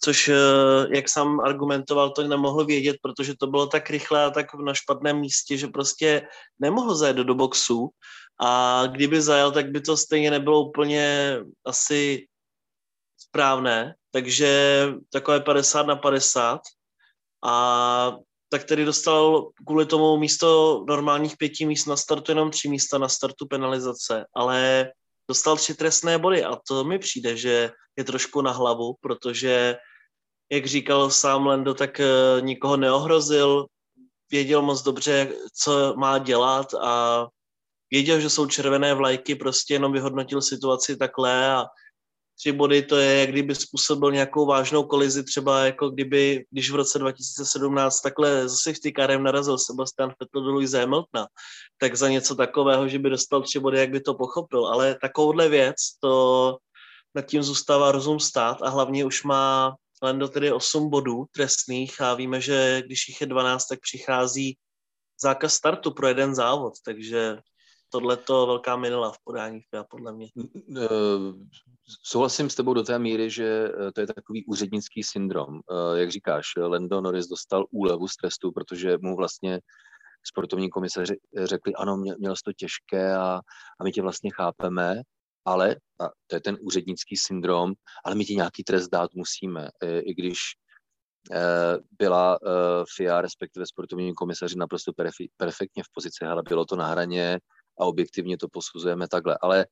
což, 0.04 0.28
uh, 0.28 0.34
jak 0.94 1.08
sám 1.08 1.40
argumentoval, 1.40 2.10
to 2.10 2.28
nemohl 2.28 2.64
vědět, 2.64 2.96
protože 3.02 3.34
to 3.40 3.46
bylo 3.46 3.66
tak 3.66 3.90
rychle 3.90 4.24
a 4.24 4.30
tak 4.30 4.54
na 4.54 4.74
špatném 4.74 5.20
místě, 5.20 5.56
že 5.56 5.66
prostě 5.66 6.28
nemohl 6.58 6.94
zajet 6.94 7.16
do 7.16 7.34
boxu. 7.34 7.88
A 8.40 8.82
kdyby 8.86 9.22
zajel, 9.22 9.52
tak 9.52 9.70
by 9.70 9.80
to 9.80 9.96
stejně 9.96 10.30
nebylo 10.30 10.68
úplně 10.68 11.36
asi 11.66 12.26
správné, 13.18 13.94
takže 14.10 14.82
takové 15.12 15.40
50 15.40 15.86
na 15.86 15.96
50 15.96 16.60
a 17.44 18.12
tak 18.48 18.64
tedy 18.64 18.84
dostal 18.84 19.50
kvůli 19.66 19.86
tomu 19.86 20.16
místo 20.16 20.84
normálních 20.88 21.36
pěti 21.36 21.66
míst 21.66 21.86
na 21.86 21.96
startu 21.96 22.30
jenom 22.32 22.50
tři 22.50 22.68
místa 22.68 22.98
na 22.98 23.08
startu 23.08 23.46
penalizace, 23.46 24.24
ale 24.34 24.90
dostal 25.28 25.56
tři 25.56 25.74
trestné 25.74 26.18
body 26.18 26.44
a 26.44 26.56
to 26.68 26.84
mi 26.84 26.98
přijde, 26.98 27.36
že 27.36 27.70
je 27.96 28.04
trošku 28.04 28.42
na 28.42 28.52
hlavu, 28.52 28.94
protože, 29.00 29.76
jak 30.52 30.66
říkal 30.66 31.10
sám 31.10 31.46
Lendo, 31.46 31.74
tak 31.74 32.00
eh, 32.00 32.06
nikoho 32.40 32.76
neohrozil, 32.76 33.66
věděl 34.30 34.62
moc 34.62 34.82
dobře, 34.82 35.32
co 35.62 35.94
má 35.96 36.18
dělat 36.18 36.74
a 36.74 37.26
věděl, 37.90 38.20
že 38.20 38.30
jsou 38.30 38.46
červené 38.46 38.94
vlajky, 38.94 39.34
prostě 39.34 39.74
jenom 39.74 39.92
vyhodnotil 39.92 40.42
situaci 40.42 40.96
takhle 40.96 41.52
a 41.52 41.64
tři 42.38 42.52
body, 42.52 42.82
to 42.82 42.96
je, 42.96 43.20
jak 43.20 43.30
kdyby 43.30 43.54
způsobil 43.54 44.12
nějakou 44.12 44.46
vážnou 44.46 44.84
kolizi, 44.84 45.24
třeba 45.24 45.64
jako 45.64 45.90
kdyby, 45.90 46.44
když 46.50 46.70
v 46.70 46.74
roce 46.74 46.98
2017 46.98 48.00
takhle 48.00 48.48
zase 48.48 48.72
v 48.72 48.92
karem 48.92 49.22
narazil 49.22 49.58
Sebastian 49.58 50.14
Vettel 50.20 50.42
do 50.42 50.52
Louise 50.52 50.80
Hamiltona, 50.80 51.26
tak 51.78 51.96
za 51.96 52.08
něco 52.08 52.34
takového, 52.34 52.88
že 52.88 52.98
by 52.98 53.10
dostal 53.10 53.42
tři 53.42 53.60
body, 53.60 53.78
jak 53.78 53.90
by 53.90 54.00
to 54.00 54.14
pochopil. 54.14 54.66
Ale 54.66 54.98
takovouhle 55.00 55.48
věc, 55.48 55.76
to 56.00 56.56
nad 57.14 57.26
tím 57.26 57.42
zůstává 57.42 57.92
rozum 57.92 58.20
stát 58.20 58.62
a 58.62 58.68
hlavně 58.68 59.04
už 59.04 59.22
má 59.22 59.74
Lando 60.02 60.28
tedy 60.28 60.52
8 60.52 60.90
bodů 60.90 61.24
trestných 61.32 62.00
a 62.00 62.14
víme, 62.14 62.40
že 62.40 62.82
když 62.86 63.08
jich 63.08 63.20
je 63.20 63.26
12, 63.26 63.66
tak 63.66 63.80
přichází 63.80 64.56
zákaz 65.20 65.54
startu 65.54 65.90
pro 65.90 66.08
jeden 66.08 66.34
závod, 66.34 66.72
takže 66.84 67.38
tohle 67.96 68.16
to 68.16 68.46
velká 68.46 68.76
minula 68.76 69.12
v 69.12 69.18
podání 69.24 69.60
podle 69.90 70.12
mě. 70.12 70.28
Eh, 70.76 70.88
souhlasím 72.02 72.50
s 72.50 72.54
tebou 72.54 72.74
do 72.74 72.82
té 72.82 72.98
míry, 72.98 73.30
že 73.30 73.68
eh, 73.68 73.92
to 73.92 74.00
je 74.00 74.06
takový 74.06 74.44
úřednický 74.44 75.02
syndrom. 75.02 75.60
Eh, 75.70 75.98
jak 75.98 76.10
říkáš, 76.10 76.46
Lando 76.56 77.00
Norris 77.00 77.26
dostal 77.26 77.66
úlevu 77.70 78.08
z 78.08 78.16
trestu, 78.16 78.52
protože 78.52 78.98
mu 79.00 79.16
vlastně 79.16 79.60
sportovní 80.22 80.70
komisaři 80.70 81.16
řekli, 81.44 81.74
ano, 81.74 81.96
měl 81.96 82.36
jsi 82.36 82.42
to 82.44 82.52
těžké 82.52 83.16
a, 83.16 83.40
a 83.80 83.84
my 83.84 83.92
tě 83.92 84.02
vlastně 84.02 84.30
chápeme, 84.34 85.02
ale, 85.44 85.76
a 86.00 86.08
to 86.26 86.36
je 86.36 86.40
ten 86.40 86.56
úřednický 86.60 87.16
syndrom, 87.16 87.72
ale 88.04 88.14
my 88.14 88.24
ti 88.24 88.36
nějaký 88.36 88.64
trest 88.64 88.88
dát 88.88 89.14
musíme, 89.14 89.68
i 90.00 90.14
když 90.14 90.38
byla 91.98 92.38
FIA, 92.96 93.20
respektive 93.20 93.66
sportovní 93.66 94.14
komisaři 94.14 94.58
naprosto 94.58 94.92
perfektně 95.36 95.82
v 95.82 95.92
pozici, 95.94 96.24
ale 96.24 96.42
bylo 96.48 96.64
to 96.64 96.76
na 96.76 96.86
hraně, 96.86 97.38
a 97.78 97.84
objektivně 97.84 98.38
to 98.38 98.48
posuzujeme 98.48 99.08
takhle. 99.08 99.38
Ale 99.42 99.66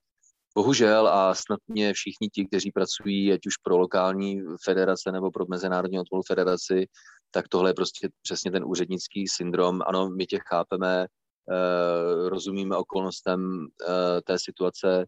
bohužel 0.54 1.08
a 1.08 1.34
snad 1.34 1.60
mě 1.68 1.92
všichni 1.92 2.28
ti, 2.28 2.46
kteří 2.46 2.72
pracují 2.72 3.32
ať 3.32 3.46
už 3.46 3.56
pro 3.56 3.78
lokální 3.78 4.42
federace 4.64 5.12
nebo 5.12 5.30
pro 5.30 5.44
mezinárodní 5.48 6.00
odpolu 6.00 6.22
federaci, 6.26 6.86
tak 7.30 7.48
tohle 7.48 7.70
je 7.70 7.74
prostě 7.74 8.08
přesně 8.22 8.50
ten 8.50 8.64
úřednický 8.64 9.28
syndrom. 9.28 9.80
Ano, 9.86 10.10
my 10.10 10.26
tě 10.26 10.38
chápeme, 10.48 11.06
eh, 11.06 12.28
rozumíme 12.28 12.76
okolnostem 12.76 13.66
eh, 13.88 14.22
té 14.22 14.38
situace, 14.38 15.06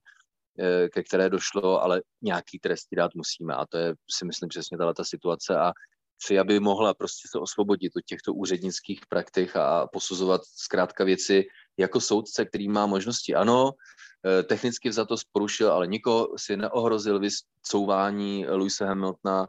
eh, 0.59 0.89
ke 0.89 1.03
které 1.03 1.31
došlo, 1.31 1.83
ale 1.83 2.03
nějaký 2.23 2.59
trest 2.59 2.89
dát 2.97 3.15
musíme 3.15 3.55
a 3.55 3.67
to 3.67 3.79
je 3.79 3.95
si 4.11 4.25
myslím 4.25 4.49
přesně 4.49 4.79
tato 4.79 5.05
situace 5.05 5.59
a 5.59 5.73
FIA 6.27 6.45
by 6.45 6.61
mohla 6.61 6.95
prostě 6.95 7.29
se 7.31 7.39
osvobodit 7.39 7.93
od 7.97 8.05
těchto 8.05 8.35
úřednických 8.35 9.01
praktik 9.09 9.57
a 9.57 9.87
posuzovat 9.93 10.41
zkrátka 10.45 11.05
věci 11.05 11.45
jako 11.77 12.01
soudce, 12.01 12.45
který 12.45 12.69
má 12.69 12.87
možnosti. 12.87 13.35
Ano, 13.35 13.71
eh, 14.27 14.43
technicky 14.43 14.93
za 14.93 15.05
to 15.05 15.17
porušil, 15.33 15.73
ale 15.73 15.87
nikoho 15.87 16.29
si 16.37 16.57
neohrozil 16.57 17.19
vyscouvání 17.19 18.47
Luise 18.47 18.87
Hamiltona 18.87 19.47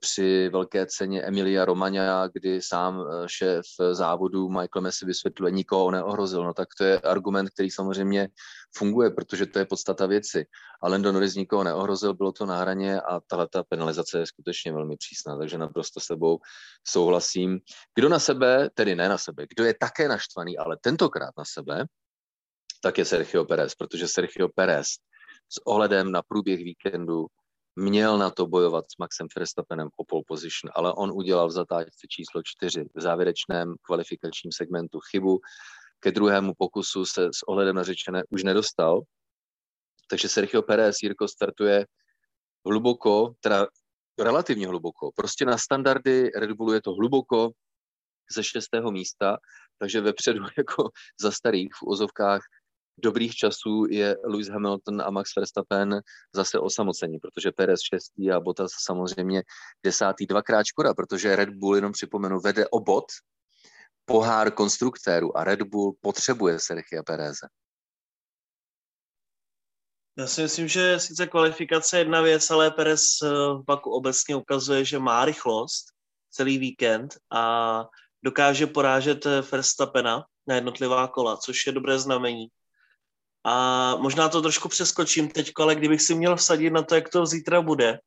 při 0.00 0.48
velké 0.48 0.86
ceně 0.86 1.22
Emilia 1.22 1.64
Romagna, 1.64 2.28
kdy 2.32 2.62
sám 2.62 3.00
eh, 3.00 3.28
šéf 3.28 3.64
závodu 3.92 4.48
Michael 4.48 4.82
Messi 4.82 5.06
vysvětluje, 5.06 5.52
nikoho 5.52 5.90
neohrozil. 5.90 6.44
No 6.44 6.54
tak 6.54 6.68
to 6.78 6.84
je 6.84 7.00
argument, 7.00 7.50
který 7.50 7.70
samozřejmě 7.70 8.28
funguje, 8.76 9.10
protože 9.10 9.46
to 9.46 9.58
je 9.58 9.64
podstata 9.64 10.06
věci. 10.06 10.46
A 10.82 10.88
Lando 10.88 11.12
Norris 11.12 11.34
nikoho 11.34 11.64
neohrozil, 11.64 12.14
bylo 12.14 12.32
to 12.32 12.46
na 12.46 12.58
hraně 12.58 13.00
a 13.00 13.20
tahle 13.20 13.48
ta 13.48 13.62
penalizace 13.62 14.18
je 14.18 14.26
skutečně 14.26 14.72
velmi 14.72 14.96
přísná, 14.96 15.38
takže 15.38 15.58
naprosto 15.58 16.00
s 16.00 16.04
sebou 16.04 16.38
souhlasím. 16.86 17.60
Kdo 17.94 18.08
na 18.08 18.18
sebe, 18.18 18.70
tedy 18.74 18.94
ne 18.94 19.08
na 19.08 19.18
sebe, 19.18 19.46
kdo 19.54 19.64
je 19.64 19.74
také 19.80 20.08
naštvaný, 20.08 20.58
ale 20.58 20.76
tentokrát 20.80 21.30
na 21.38 21.44
sebe, 21.44 21.84
tak 22.82 22.98
je 22.98 23.04
Sergio 23.04 23.44
Perez, 23.44 23.74
protože 23.74 24.08
Sergio 24.08 24.48
Perez 24.48 24.86
s 25.48 25.66
ohledem 25.66 26.12
na 26.12 26.22
průběh 26.22 26.58
víkendu 26.58 27.26
měl 27.76 28.18
na 28.18 28.30
to 28.30 28.46
bojovat 28.46 28.84
s 28.90 28.96
Maxem 28.98 29.26
Verstappenem 29.36 29.88
o 29.96 30.04
pole 30.04 30.22
position, 30.26 30.72
ale 30.74 30.92
on 30.92 31.10
udělal 31.14 31.48
v 31.48 31.52
zatáčce 31.52 32.06
číslo 32.10 32.42
čtyři 32.44 32.84
v 32.94 33.00
závěrečném 33.00 33.74
kvalifikačním 33.82 34.52
segmentu 34.52 35.00
chybu, 35.00 35.40
ke 36.00 36.12
druhému 36.12 36.52
pokusu 36.58 37.04
se 37.04 37.26
s 37.26 37.42
ohledem 37.48 37.76
na 37.76 37.82
řečené 37.82 38.22
už 38.30 38.42
nedostal. 38.42 39.00
Takže 40.10 40.28
Sergio 40.28 40.62
Pérez, 40.62 40.96
Jirko, 41.02 41.28
startuje 41.28 41.86
hluboko, 42.66 43.34
teda 43.40 43.66
relativně 44.18 44.66
hluboko. 44.66 45.10
Prostě 45.16 45.44
na 45.44 45.58
standardy 45.58 46.30
Red 46.36 46.52
Bullu 46.52 46.72
je 46.72 46.82
to 46.82 46.94
hluboko 46.94 47.50
ze 48.34 48.44
šestého 48.44 48.90
místa, 48.90 49.36
takže 49.78 50.00
vepředu 50.00 50.44
jako 50.58 50.90
za 51.20 51.30
starých 51.30 51.68
v 51.74 51.86
úzovkách 51.86 52.40
dobrých 52.98 53.34
časů 53.34 53.86
je 53.90 54.16
Lewis 54.24 54.48
Hamilton 54.48 55.02
a 55.02 55.10
Max 55.10 55.30
Verstappen 55.36 56.00
zase 56.34 56.58
osamocení, 56.58 57.18
protože 57.18 57.52
Perez 57.52 57.80
šestý 57.80 58.32
a 58.32 58.40
Bottas 58.40 58.70
samozřejmě 58.84 59.42
desátý. 59.84 60.26
Dvakrát 60.26 60.66
škoda, 60.66 60.94
protože 60.94 61.36
Red 61.36 61.50
Bull, 61.50 61.74
jenom 61.74 61.92
připomenu, 61.92 62.40
vede 62.40 62.68
o 62.68 62.80
bod 62.80 63.04
pohár 64.04 64.50
konstruktérů 64.50 65.36
a 65.36 65.44
Red 65.44 65.62
Bull 65.62 65.96
potřebuje 66.00 66.58
Sergio 66.60 67.02
Pereze. 67.02 67.46
Já 70.18 70.26
si 70.26 70.42
myslím, 70.42 70.68
že 70.68 71.00
sice 71.00 71.26
kvalifikace 71.26 71.96
je 71.96 72.00
jedna 72.00 72.22
věc, 72.22 72.50
ale 72.50 72.70
Perez 72.70 73.02
eh, 73.22 73.28
v 73.28 73.62
Baku 73.66 73.90
obecně 73.90 74.36
ukazuje, 74.36 74.84
že 74.84 74.98
má 74.98 75.24
rychlost 75.24 75.86
celý 76.30 76.58
víkend 76.58 77.16
a 77.30 77.84
dokáže 78.22 78.66
porážet 78.66 79.26
eh, 79.26 79.42
Verstappena 79.52 80.24
na 80.46 80.54
jednotlivá 80.54 81.08
kola, 81.08 81.36
což 81.36 81.66
je 81.66 81.72
dobré 81.72 81.98
znamení. 81.98 82.48
A 83.46 83.96
možná 83.96 84.28
to 84.28 84.42
trošku 84.42 84.68
přeskočím 84.68 85.28
teď, 85.28 85.52
ale 85.56 85.74
kdybych 85.74 86.02
si 86.02 86.14
měl 86.14 86.36
vsadit 86.36 86.70
na 86.70 86.82
to, 86.82 86.94
jak 86.94 87.08
to 87.08 87.26
zítra 87.26 87.62
bude, 87.62 87.98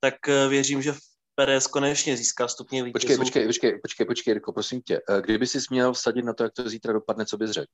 tak 0.00 0.14
eh, 0.28 0.48
věřím, 0.48 0.82
že 0.82 0.94
Perez 1.34 1.66
konečně 1.66 2.16
získá 2.16 2.48
stupně 2.48 2.84
vítězů. 2.84 3.00
Počkej, 3.00 3.16
počkej, 3.18 3.46
počkej, 3.46 3.80
počkej, 3.82 4.06
počkej, 4.06 4.32
Jirko, 4.32 4.52
prosím 4.52 4.82
tě. 4.82 5.00
Eh, 5.10 5.20
kdyby 5.22 5.46
si 5.46 5.60
směl 5.60 5.92
vsadit 5.92 6.24
na 6.24 6.34
to, 6.34 6.42
jak 6.42 6.52
to 6.52 6.68
zítra 6.68 6.92
dopadne, 6.92 7.26
co 7.26 7.36
bys 7.36 7.50
řekl? 7.50 7.72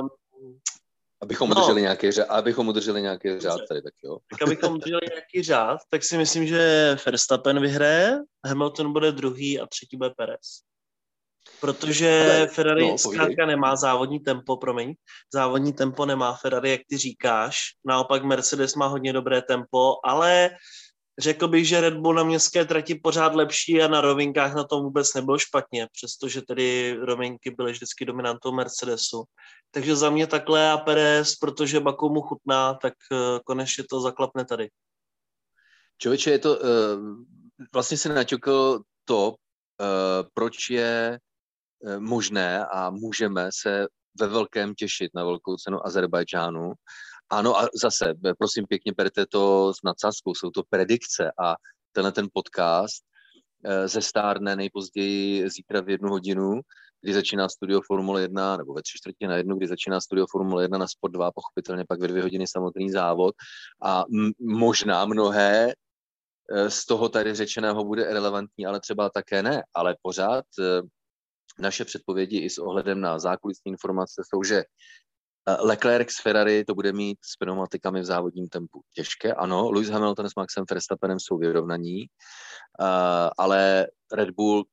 um, 0.00 0.08
abychom, 1.22 1.50
no. 1.50 1.56
udrželi 1.56 1.82
nějaký 1.82 2.10
řád, 2.10 2.24
abychom 2.24 2.68
udrželi 2.68 3.02
nějaký 3.02 3.40
řád 3.40 3.60
tady, 3.68 3.82
tak 3.82 3.92
jo. 4.04 4.18
tak 4.30 4.42
abychom 4.42 4.72
udrželi 4.72 5.00
nějaký 5.10 5.42
řád, 5.42 5.78
tak 5.90 6.04
si 6.04 6.16
myslím, 6.18 6.46
že 6.46 6.96
Verstappen 7.06 7.60
vyhraje, 7.60 8.18
Hamilton 8.46 8.92
bude 8.92 9.12
druhý 9.12 9.60
a 9.60 9.66
třetí 9.66 9.96
bude 9.96 10.10
Perez. 10.16 10.68
Protože 11.60 12.24
Ale, 12.24 12.46
Ferrari 12.46 12.88
no, 12.88 12.98
zkrátka 12.98 13.46
nemá 13.46 13.76
závodní 13.76 14.20
tempo, 14.20 14.56
promiň, 14.56 14.94
závodní 15.34 15.72
tempo 15.72 16.06
nemá 16.06 16.32
Ferrari, 16.32 16.70
jak 16.70 16.80
ty 16.88 16.96
říkáš, 16.96 17.58
naopak 17.84 18.24
Mercedes 18.24 18.74
má 18.74 18.86
hodně 18.86 19.12
dobré 19.12 19.42
tempo, 19.42 19.94
ale 20.04 20.50
řekl 21.18 21.48
bych, 21.48 21.68
že 21.68 21.80
Red 21.80 21.94
Bull 21.94 22.14
na 22.14 22.22
městské 22.22 22.64
trati 22.64 22.94
pořád 22.94 23.34
lepší 23.34 23.82
a 23.82 23.88
na 23.88 24.00
rovinkách 24.00 24.54
na 24.54 24.64
tom 24.64 24.82
vůbec 24.82 25.14
nebyl 25.14 25.38
špatně, 25.38 25.88
přestože 25.92 26.42
tedy 26.42 26.96
rovinky 27.00 27.50
byly 27.50 27.72
vždycky 27.72 28.04
dominantou 28.04 28.52
Mercedesu. 28.52 29.24
Takže 29.70 29.96
za 29.96 30.10
mě 30.10 30.26
takhle 30.26 30.70
a 30.70 30.76
Perez, 30.76 31.36
protože 31.36 31.80
Baku 31.80 32.08
mu 32.08 32.20
chutná, 32.20 32.74
tak 32.74 32.94
uh, 33.12 33.18
konečně 33.44 33.84
to 33.90 34.00
zaklapne 34.00 34.44
tady. 34.44 34.68
Člověče, 35.98 36.30
je 36.30 36.38
to, 36.38 36.58
uh, 36.58 36.66
vlastně 37.72 37.96
se 37.98 38.08
naťukl 38.08 38.80
to, 39.04 39.28
uh, 39.28 40.28
proč 40.34 40.70
je 40.70 41.18
Eh, 41.18 41.27
možné 41.98 42.66
a 42.66 42.90
můžeme 42.90 43.48
se 43.60 43.86
ve 44.20 44.26
velkém 44.26 44.74
těšit 44.74 45.10
na 45.14 45.24
velkou 45.24 45.56
cenu 45.56 45.86
Azerbajdžánu. 45.86 46.72
Ano 47.30 47.58
a 47.58 47.68
zase, 47.82 48.14
prosím 48.38 48.66
pěkně, 48.66 48.92
berte 48.96 49.26
to 49.26 49.74
s 49.74 49.76
nadsázkou, 49.84 50.34
jsou 50.34 50.50
to 50.50 50.62
predikce 50.70 51.32
a 51.44 51.54
tenhle 51.92 52.12
ten 52.12 52.28
podcast 52.32 53.04
ze 53.84 54.02
stárne 54.02 54.56
nejpozději 54.56 55.50
zítra 55.50 55.80
v 55.80 55.88
jednu 55.88 56.08
hodinu, 56.08 56.60
kdy 57.00 57.14
začíná 57.14 57.48
studio 57.48 57.80
Formule 57.86 58.22
1, 58.22 58.56
nebo 58.56 58.74
ve 58.74 58.82
tři 58.82 58.98
čtvrtě 58.98 59.28
na 59.28 59.36
jednu, 59.36 59.56
kdy 59.56 59.66
začíná 59.66 60.00
studio 60.00 60.26
Formule 60.30 60.64
1 60.64 60.78
na 60.78 60.86
Sport 60.88 61.12
2, 61.12 61.32
pochopitelně 61.32 61.84
pak 61.88 62.00
ve 62.00 62.08
dvě 62.08 62.22
hodiny 62.22 62.46
samotný 62.46 62.90
závod 62.90 63.34
a 63.82 64.04
m- 64.14 64.32
možná 64.40 65.04
mnohé 65.04 65.72
z 66.68 66.86
toho 66.86 67.08
tady 67.08 67.34
řečeného 67.34 67.84
bude 67.84 68.04
relevantní, 68.04 68.66
ale 68.66 68.80
třeba 68.80 69.10
také 69.10 69.42
ne, 69.42 69.62
ale 69.74 69.96
pořád 70.02 70.44
naše 71.60 71.84
předpovědi 71.84 72.38
i 72.38 72.50
s 72.50 72.58
ohledem 72.58 73.00
na 73.00 73.18
zákulisní 73.18 73.70
informace 73.70 74.22
jsou, 74.24 74.42
že 74.42 74.56
eh, 74.58 75.56
Leclerc 75.60 76.10
s 76.10 76.22
Ferrari 76.22 76.64
to 76.64 76.74
bude 76.74 76.92
mít 76.92 77.18
s 77.22 77.36
pneumatikami 77.36 78.00
v 78.00 78.04
závodním 78.04 78.48
tempu 78.48 78.80
těžké. 78.94 79.34
Ano, 79.34 79.70
Lewis 79.70 79.88
Hamilton 79.88 80.30
s 80.30 80.34
Maxem 80.34 80.64
Verstappenem 80.70 81.20
jsou 81.20 81.38
vyrovnaní, 81.38 82.02
eh, 82.02 83.30
ale 83.38 83.86
Red 84.12 84.30
Bull 84.30 84.64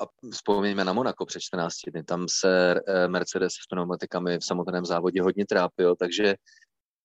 a 0.00 0.04
vzpomeňme 0.32 0.84
na 0.84 0.92
Monaco 0.92 1.26
před 1.26 1.40
14 1.40 1.72
dny, 1.90 2.04
tam 2.04 2.26
se 2.30 2.74
eh, 2.86 3.08
Mercedes 3.08 3.52
s 3.52 3.66
pneumatikami 3.70 4.38
v 4.38 4.44
samotném 4.44 4.84
závodě 4.84 5.22
hodně 5.22 5.46
trápil, 5.46 5.96
takže 5.96 6.34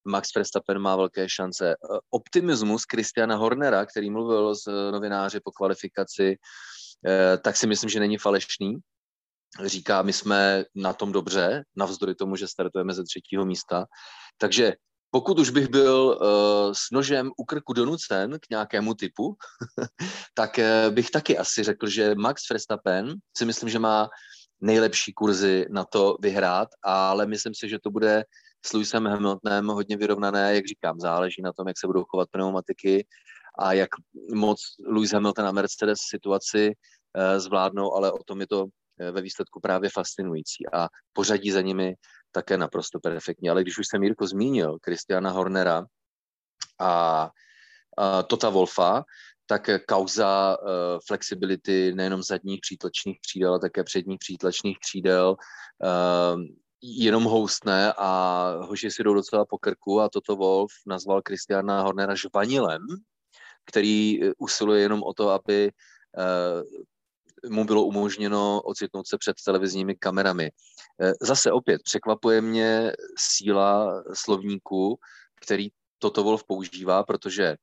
Max 0.06 0.36
Verstappen 0.36 0.80
má 0.80 0.96
velké 0.96 1.30
šance. 1.30 1.76
Optimismus 2.10 2.84
Christiana 2.92 3.36
Hornera, 3.36 3.86
který 3.86 4.10
mluvil 4.10 4.56
s 4.56 4.92
novináři 4.92 5.40
po 5.44 5.52
kvalifikaci, 5.52 6.36
tak 7.44 7.58
si 7.58 7.68
myslím, 7.68 7.90
že 7.90 8.00
není 8.00 8.18
falešný. 8.18 8.78
Říká, 9.66 10.02
my 10.02 10.14
jsme 10.14 10.64
na 10.76 10.94
tom 10.94 11.12
dobře, 11.12 11.64
navzdory 11.76 12.16
tomu, 12.16 12.36
že 12.36 12.48
startujeme 12.48 12.94
ze 12.94 13.04
třetího 13.04 13.46
místa. 13.46 13.86
Takže 14.38 14.74
pokud 15.12 15.40
už 15.40 15.50
bych 15.50 15.68
byl 15.68 16.20
uh, 16.22 16.74
s 16.74 16.92
nožem 16.92 17.32
u 17.38 17.46
krku 17.46 17.74
donucen 17.74 18.40
k 18.40 18.50
nějakému 18.50 18.94
typu, 18.94 19.36
tak 20.34 20.60
uh, 20.60 20.94
bych 20.94 21.12
taky 21.12 21.38
asi 21.38 21.64
řekl, 21.64 21.88
že 21.88 22.16
Max 22.16 22.50
Verstappen 22.50 23.16
si 23.38 23.46
myslím, 23.46 23.70
že 23.70 23.80
má 23.80 24.10
nejlepší 24.62 25.14
kurzy 25.14 25.66
na 25.70 25.86
to 25.86 26.18
vyhrát, 26.22 26.70
ale 26.84 27.26
myslím 27.26 27.54
si, 27.56 27.70
že 27.70 27.80
to 27.84 27.92
bude 27.92 28.24
s 28.66 28.74
Lewisem 28.74 29.06
Hamiltonem 29.06 29.68
hodně 29.68 29.98
vyrovnané, 29.98 30.56
jak 30.56 30.66
říkám, 30.66 31.00
záleží 31.00 31.42
na 31.42 31.54
tom, 31.54 31.68
jak 31.68 31.80
se 31.80 31.88
budou 31.88 32.04
chovat 32.04 32.30
pneumatiky 32.32 33.06
a 33.60 33.74
jak 33.74 33.90
moc 34.34 34.62
Lewis 34.88 35.12
Hamilton 35.12 35.48
a 35.48 35.52
Mercedes 35.52 36.00
situaci 36.10 36.72
eh, 36.72 37.40
zvládnou, 37.40 37.94
ale 37.94 38.12
o 38.12 38.24
tom 38.24 38.42
je 38.42 38.48
to 38.48 38.66
eh, 39.00 39.12
ve 39.12 39.22
výsledku 39.22 39.60
právě 39.60 39.90
fascinující 39.94 40.64
a 40.74 40.88
pořadí 41.14 41.52
za 41.52 41.62
nimi 41.62 41.96
také 42.32 42.58
naprosto 42.58 43.00
perfektní. 43.00 43.50
Ale 43.50 43.62
když 43.62 43.78
už 43.78 43.86
jsem 43.88 44.04
Jirko 44.04 44.28
zmínil 44.28 44.78
Christiana 44.84 45.32
Hornera 45.32 45.86
a, 46.80 47.30
a 47.98 48.24
Tota 48.24 48.50
Wolfa, 48.50 49.04
tak 49.46 49.70
kauza 49.88 50.58
uh, 50.58 50.68
flexibility 51.08 51.94
nejenom 51.94 52.24
zadních 52.24 52.60
přítlačných 52.62 53.22
křídel, 53.22 53.50
ale 53.50 53.60
také 53.60 53.84
předních 53.84 54.20
přítlačných 54.20 54.78
křídel 54.80 55.36
uh, 55.36 56.42
jenom 56.82 57.24
houstne 57.24 57.94
a 57.98 58.52
hoši 58.62 58.92
si 58.92 59.04
jdou 59.04 59.14
docela 59.14 59.46
po 59.46 59.58
krku 59.58 60.02
a 60.02 60.10
toto 60.10 60.36
Wolf 60.36 60.72
nazval 60.88 61.22
Christiana 61.28 61.82
Hornera 61.82 62.16
žvanilem, 62.16 62.82
který 63.66 64.24
eh, 64.24 64.32
usiluje 64.38 64.82
jenom 64.82 65.04
o 65.04 65.14
to, 65.14 65.30
aby 65.30 65.72
eh, 66.18 67.50
mu 67.50 67.66
bylo 67.66 67.84
umožněno 67.84 68.62
ocitnout 68.62 69.08
se 69.08 69.18
před 69.18 69.36
televizními 69.46 69.96
kamerami. 69.96 70.52
Eh, 71.02 71.14
zase 71.22 71.52
opět 71.52 71.84
překvapuje 71.84 72.42
mě 72.42 72.92
síla 73.18 74.04
slovníku, 74.14 75.00
který 75.42 75.70
toto 76.00 76.24
Wolf 76.24 76.44
používá, 76.44 77.04
protože 77.04 77.56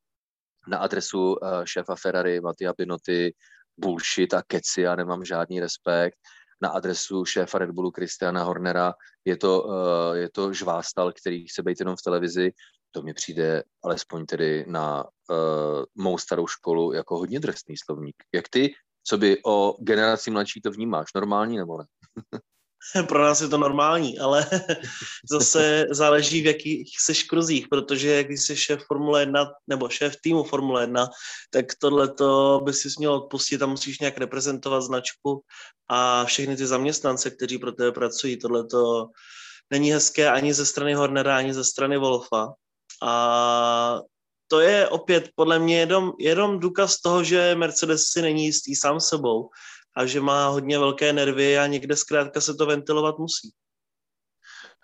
na 0.69 0.79
adresu 0.79 1.37
šéfa 1.65 1.97
Ferrari 1.97 2.41
Mattia 2.41 2.73
Pinoty 2.73 3.35
bullshit 3.77 4.35
a 4.35 4.43
keci, 4.47 4.81
já 4.81 4.97
nemám 4.97 5.25
žádný 5.25 5.61
respekt. 5.61 6.19
Na 6.61 6.69
adresu 6.69 7.25
šéfa 7.25 7.59
Red 7.59 7.71
Bullu 7.71 7.91
Christiana 7.91 8.43
Hornera 8.45 8.95
je 9.25 9.37
to, 9.37 9.71
je 10.15 10.31
to 10.31 10.53
žvástal, 10.53 11.13
který 11.13 11.49
chce 11.49 11.63
být 11.63 11.81
jenom 11.81 11.97
v 11.97 12.03
televizi 12.03 12.53
to 12.91 13.03
mi 13.03 13.15
přijde 13.15 13.63
alespoň 13.85 14.27
tedy 14.27 14.65
na 14.69 15.05
uh, 15.05 15.85
mou 15.95 16.19
starou 16.19 16.47
školu 16.47 16.93
jako 16.93 17.19
hodně 17.19 17.41
drsný 17.41 17.75
slovník. 17.85 18.17
Jak 18.35 18.49
ty, 18.49 18.75
co 19.05 19.19
by 19.19 19.43
o 19.47 19.77
generaci 19.81 20.31
mladší 20.31 20.61
to 20.61 20.71
vnímáš? 20.71 21.09
Normální 21.15 21.57
nebo 21.57 21.79
ne? 21.79 21.85
Pro 23.09 23.23
nás 23.23 23.41
je 23.41 23.49
to 23.49 23.59
normální, 23.59 24.19
ale 24.19 24.47
zase 25.31 25.87
záleží 25.91 26.43
v 26.43 26.47
jakých 26.47 27.01
seš 27.01 27.23
kruzích, 27.23 27.69
protože 27.69 28.25
když 28.25 28.41
jsi 28.43 28.57
šéf 28.57 28.83
Formule 28.87 29.23
1 29.23 29.47
nebo 29.67 29.89
šéf 29.89 30.17
týmu 30.23 30.45
Formule 30.45 30.83
1, 30.83 31.09
tak 31.51 31.67
tohle 31.81 32.09
to 32.15 32.61
by 32.65 32.73
si 32.73 32.89
měl 32.99 33.15
odpustit 33.15 33.63
a 33.63 33.67
musíš 33.67 33.99
nějak 33.99 34.19
reprezentovat 34.19 34.81
značku 34.81 35.43
a 35.89 36.25
všechny 36.25 36.57
ty 36.57 36.67
zaměstnance, 36.67 37.31
kteří 37.31 37.59
pro 37.59 37.73
tebe 37.73 37.93
pracují. 37.93 38.39
Tohle 38.39 38.67
to 38.67 39.07
není 39.71 39.93
hezké 39.93 40.31
ani 40.31 40.55
ze 40.55 40.67
strany 40.67 40.95
Hornera, 40.95 41.37
ani 41.37 41.55
ze 41.55 41.65
strany 41.65 41.99
Wolfa. 41.99 42.55
A 43.03 44.01
to 44.49 44.61
je 44.61 44.89
opět 44.89 45.31
podle 45.35 45.59
mě 45.59 45.81
jenom, 45.81 46.13
jenom 46.19 46.61
důkaz 46.61 47.01
toho, 47.01 47.25
že 47.25 47.55
Mercedes 47.55 48.05
si 48.05 48.23
není 48.23 48.45
jistý 48.45 48.75
sám 48.75 49.01
sebou 49.01 49.51
a 49.97 50.07
že 50.07 50.21
má 50.21 50.49
hodně 50.49 50.79
velké 50.79 51.13
nervy 51.13 51.59
a 51.59 51.67
někde 51.67 51.97
zkrátka 51.97 52.41
se 52.41 52.55
to 52.55 52.67
ventilovat 52.67 53.19
musí. 53.19 53.51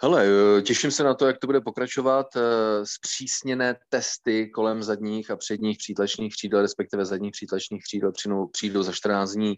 Hele, 0.03 0.27
těším 0.63 0.91
se 0.91 1.05
na 1.05 1.15
to, 1.15 1.27
jak 1.27 1.39
to 1.39 1.47
bude 1.47 1.61
pokračovat. 1.61 2.27
Eh, 2.37 2.41
zpřísněné 2.87 3.77
testy 3.89 4.51
kolem 4.51 4.83
zadních 4.83 5.31
a 5.31 5.37
předních 5.37 5.79
přítlačných 5.79 6.33
křídel, 6.33 6.63
respektive 6.63 7.05
zadních 7.05 7.33
přítlačných 7.33 7.83
křídel 7.83 8.13
přijdou, 8.13 8.47
přijdou 8.47 8.83
za 8.83 8.93
14 8.93 9.33
dní 9.33 9.55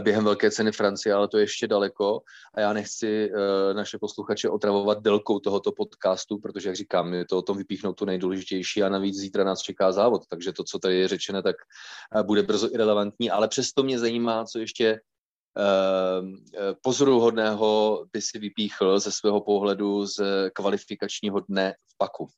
během 0.00 0.24
velké 0.24 0.50
ceny 0.50 0.72
Francie, 0.72 1.14
ale 1.14 1.28
to 1.28 1.38
je 1.38 1.42
ještě 1.42 1.66
daleko. 1.66 2.22
A 2.54 2.60
já 2.60 2.72
nechci 2.72 3.30
uh, 3.30 3.74
naše 3.74 3.98
posluchače 3.98 4.48
otravovat 4.48 5.02
delkou 5.02 5.38
tohoto 5.38 5.72
podcastu, 5.72 6.38
protože, 6.38 6.68
jak 6.68 6.76
říkám, 6.76 7.14
je 7.14 7.24
to 7.24 7.38
o 7.38 7.42
tom 7.42 7.56
vypíchnout 7.56 7.96
to 7.96 8.04
nejdůležitější 8.04 8.82
a 8.82 8.88
navíc 8.88 9.16
zítra 9.16 9.44
nás 9.44 9.60
čeká 9.60 9.92
závod, 9.92 10.22
takže 10.28 10.52
to, 10.52 10.64
co 10.64 10.78
tady 10.78 10.98
je 10.98 11.08
řečeno, 11.08 11.42
tak 11.42 11.56
uh, 12.14 12.22
bude 12.22 12.42
brzo 12.42 12.74
irrelevantní, 12.74 13.30
ale 13.30 13.48
přesto 13.48 13.82
mě 13.82 13.98
zajímá, 13.98 14.44
co 14.44 14.58
ještě 14.58 15.00
uh, 15.58 16.28
pozoruhodného 16.82 18.04
by 18.12 18.22
si 18.22 18.38
vypíchl 18.38 18.98
ze 18.98 19.12
svého 19.12 19.40
pohledu 19.40 20.06
z 20.06 20.50
kvalifikačního 20.54 21.40
dne 21.40 21.74
v 21.88 21.98
Paku. 21.98 22.28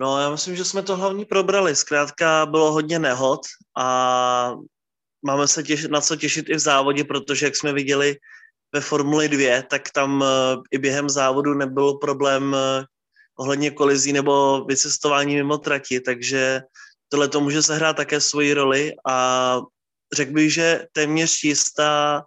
No, 0.00 0.20
já 0.20 0.30
myslím, 0.30 0.56
že 0.56 0.64
jsme 0.64 0.82
to 0.82 0.96
hlavně 0.96 1.24
probrali. 1.24 1.76
Zkrátka 1.76 2.46
bylo 2.46 2.72
hodně 2.72 2.98
nehod 2.98 3.40
a 3.76 4.54
máme 5.22 5.48
se 5.48 5.62
těš- 5.62 5.90
na 5.90 6.00
co 6.00 6.16
těšit 6.16 6.48
i 6.48 6.54
v 6.54 6.58
závodě, 6.58 7.04
protože 7.04 7.46
jak 7.46 7.56
jsme 7.56 7.72
viděli 7.72 8.16
ve 8.72 8.80
Formuli 8.80 9.28
2, 9.28 9.62
tak 9.62 9.90
tam 9.90 10.20
uh, 10.20 10.28
i 10.70 10.78
během 10.78 11.10
závodu 11.10 11.54
nebyl 11.54 11.94
problém 11.94 12.52
uh, 12.52 12.84
ohledně 13.38 13.70
kolizí 13.70 14.12
nebo 14.12 14.64
vycestování 14.64 15.34
mimo 15.36 15.58
trati, 15.58 16.00
takže 16.00 16.60
tohle 17.08 17.28
to 17.28 17.40
může 17.40 17.62
sehrát 17.62 17.96
také 17.96 18.20
svoji 18.20 18.54
roli 18.54 18.92
a 19.08 19.60
řekl 20.14 20.32
bych, 20.32 20.52
že 20.52 20.86
téměř 20.92 21.44
jistá 21.44 22.24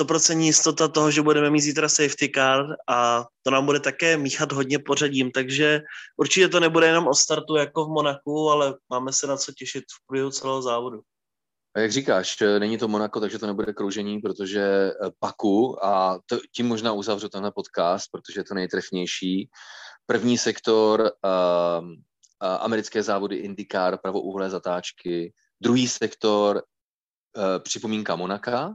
100% 0.00 0.38
jistota 0.38 0.88
toho, 0.88 1.10
že 1.10 1.22
budeme 1.22 1.50
mít 1.50 1.60
zítra 1.60 1.88
safety 1.88 2.32
car 2.34 2.66
a 2.88 3.24
to 3.42 3.50
nám 3.50 3.66
bude 3.66 3.80
také 3.80 4.16
míchat 4.16 4.52
hodně 4.52 4.78
pořadím, 4.78 5.30
takže 5.30 5.80
určitě 6.16 6.48
to 6.48 6.60
nebude 6.60 6.86
jenom 6.86 7.06
o 7.06 7.14
startu 7.14 7.56
jako 7.56 7.84
v 7.84 7.88
Monaku, 7.88 8.50
ale 8.50 8.74
máme 8.90 9.12
se 9.12 9.26
na 9.26 9.36
co 9.36 9.52
těšit 9.52 9.84
v 9.84 10.06
průběhu 10.06 10.30
celého 10.30 10.62
závodu. 10.62 11.00
A 11.76 11.80
jak 11.80 11.92
říkáš, 11.92 12.36
není 12.58 12.78
to 12.78 12.88
Monako, 12.88 13.20
takže 13.20 13.38
to 13.38 13.46
nebude 13.46 13.72
kroužení, 13.72 14.18
protože 14.18 14.62
eh, 14.62 14.92
Paku, 15.18 15.84
a 15.84 16.18
to, 16.26 16.38
tím 16.54 16.66
možná 16.66 16.92
uzavřu 16.92 17.28
tenhle 17.28 17.52
podcast, 17.52 18.06
protože 18.12 18.40
je 18.40 18.44
to 18.44 18.54
nejtrefnější. 18.54 19.50
První 20.06 20.38
sektor, 20.38 21.00
uh, 21.00 21.88
americké 22.40 23.02
závody 23.02 23.36
IndyCar, 23.36 23.98
pravouhlé 23.98 24.50
zatáčky. 24.50 25.32
Druhý 25.60 25.88
sektor, 25.88 26.56
uh, 27.36 27.42
připomínka 27.62 28.16
Monaka, 28.16 28.74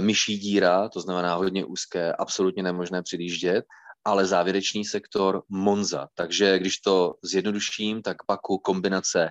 myší 0.00 0.38
díra, 0.38 0.88
to 0.88 1.00
znamená 1.00 1.34
hodně 1.34 1.64
úzké, 1.64 2.12
absolutně 2.12 2.62
nemožné 2.62 3.02
předjíždět, 3.02 3.64
ale 4.04 4.26
závěrečný 4.26 4.84
sektor 4.84 5.42
Monza. 5.48 6.08
Takže 6.14 6.58
když 6.58 6.78
to 6.78 7.14
zjednoduším, 7.22 8.02
tak 8.02 8.16
Baku 8.28 8.58
kombinace 8.58 9.30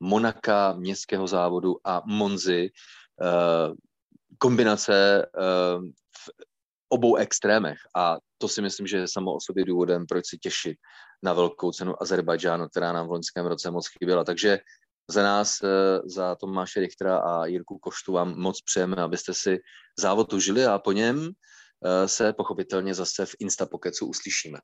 Monaka, 0.00 0.72
městského 0.72 1.26
závodu 1.26 1.76
a 1.84 2.02
Monzy, 2.06 2.70
eh, 3.22 3.74
kombinace 4.38 5.22
eh, 5.22 5.78
v 6.18 6.30
obou 6.88 7.16
extrémech. 7.16 7.78
A 7.96 8.18
to 8.38 8.48
si 8.48 8.62
myslím, 8.62 8.86
že 8.86 8.96
je 8.96 9.08
samo 9.08 9.34
o 9.34 9.40
sobě 9.40 9.64
důvodem, 9.64 10.06
proč 10.06 10.26
si 10.26 10.38
těšit 10.38 10.78
na 11.22 11.32
velkou 11.32 11.72
cenu 11.72 12.02
Azerbajdžánu, 12.02 12.68
která 12.68 12.92
nám 12.92 13.06
v 13.06 13.10
loňském 13.10 13.46
roce 13.46 13.70
moc 13.70 13.88
chyběla. 13.88 14.24
Takže 14.24 14.58
za 15.10 15.22
nás, 15.22 15.62
eh, 15.62 16.00
za 16.04 16.34
Tomáše 16.34 16.80
Richtera 16.80 17.18
a 17.18 17.46
Jirku 17.46 17.78
Koštu 17.78 18.12
vám 18.12 18.38
moc 18.38 18.62
přejeme, 18.62 18.96
abyste 18.96 19.34
si 19.34 19.58
závod 19.98 20.32
užili 20.32 20.66
a 20.66 20.78
po 20.78 20.92
něm 20.92 21.30
eh, 21.84 22.08
se 22.08 22.32
pochopitelně 22.32 22.94
zase 22.94 23.26
v 23.26 23.34
Instapokecu 23.38 24.06
uslyšíme. 24.06 24.58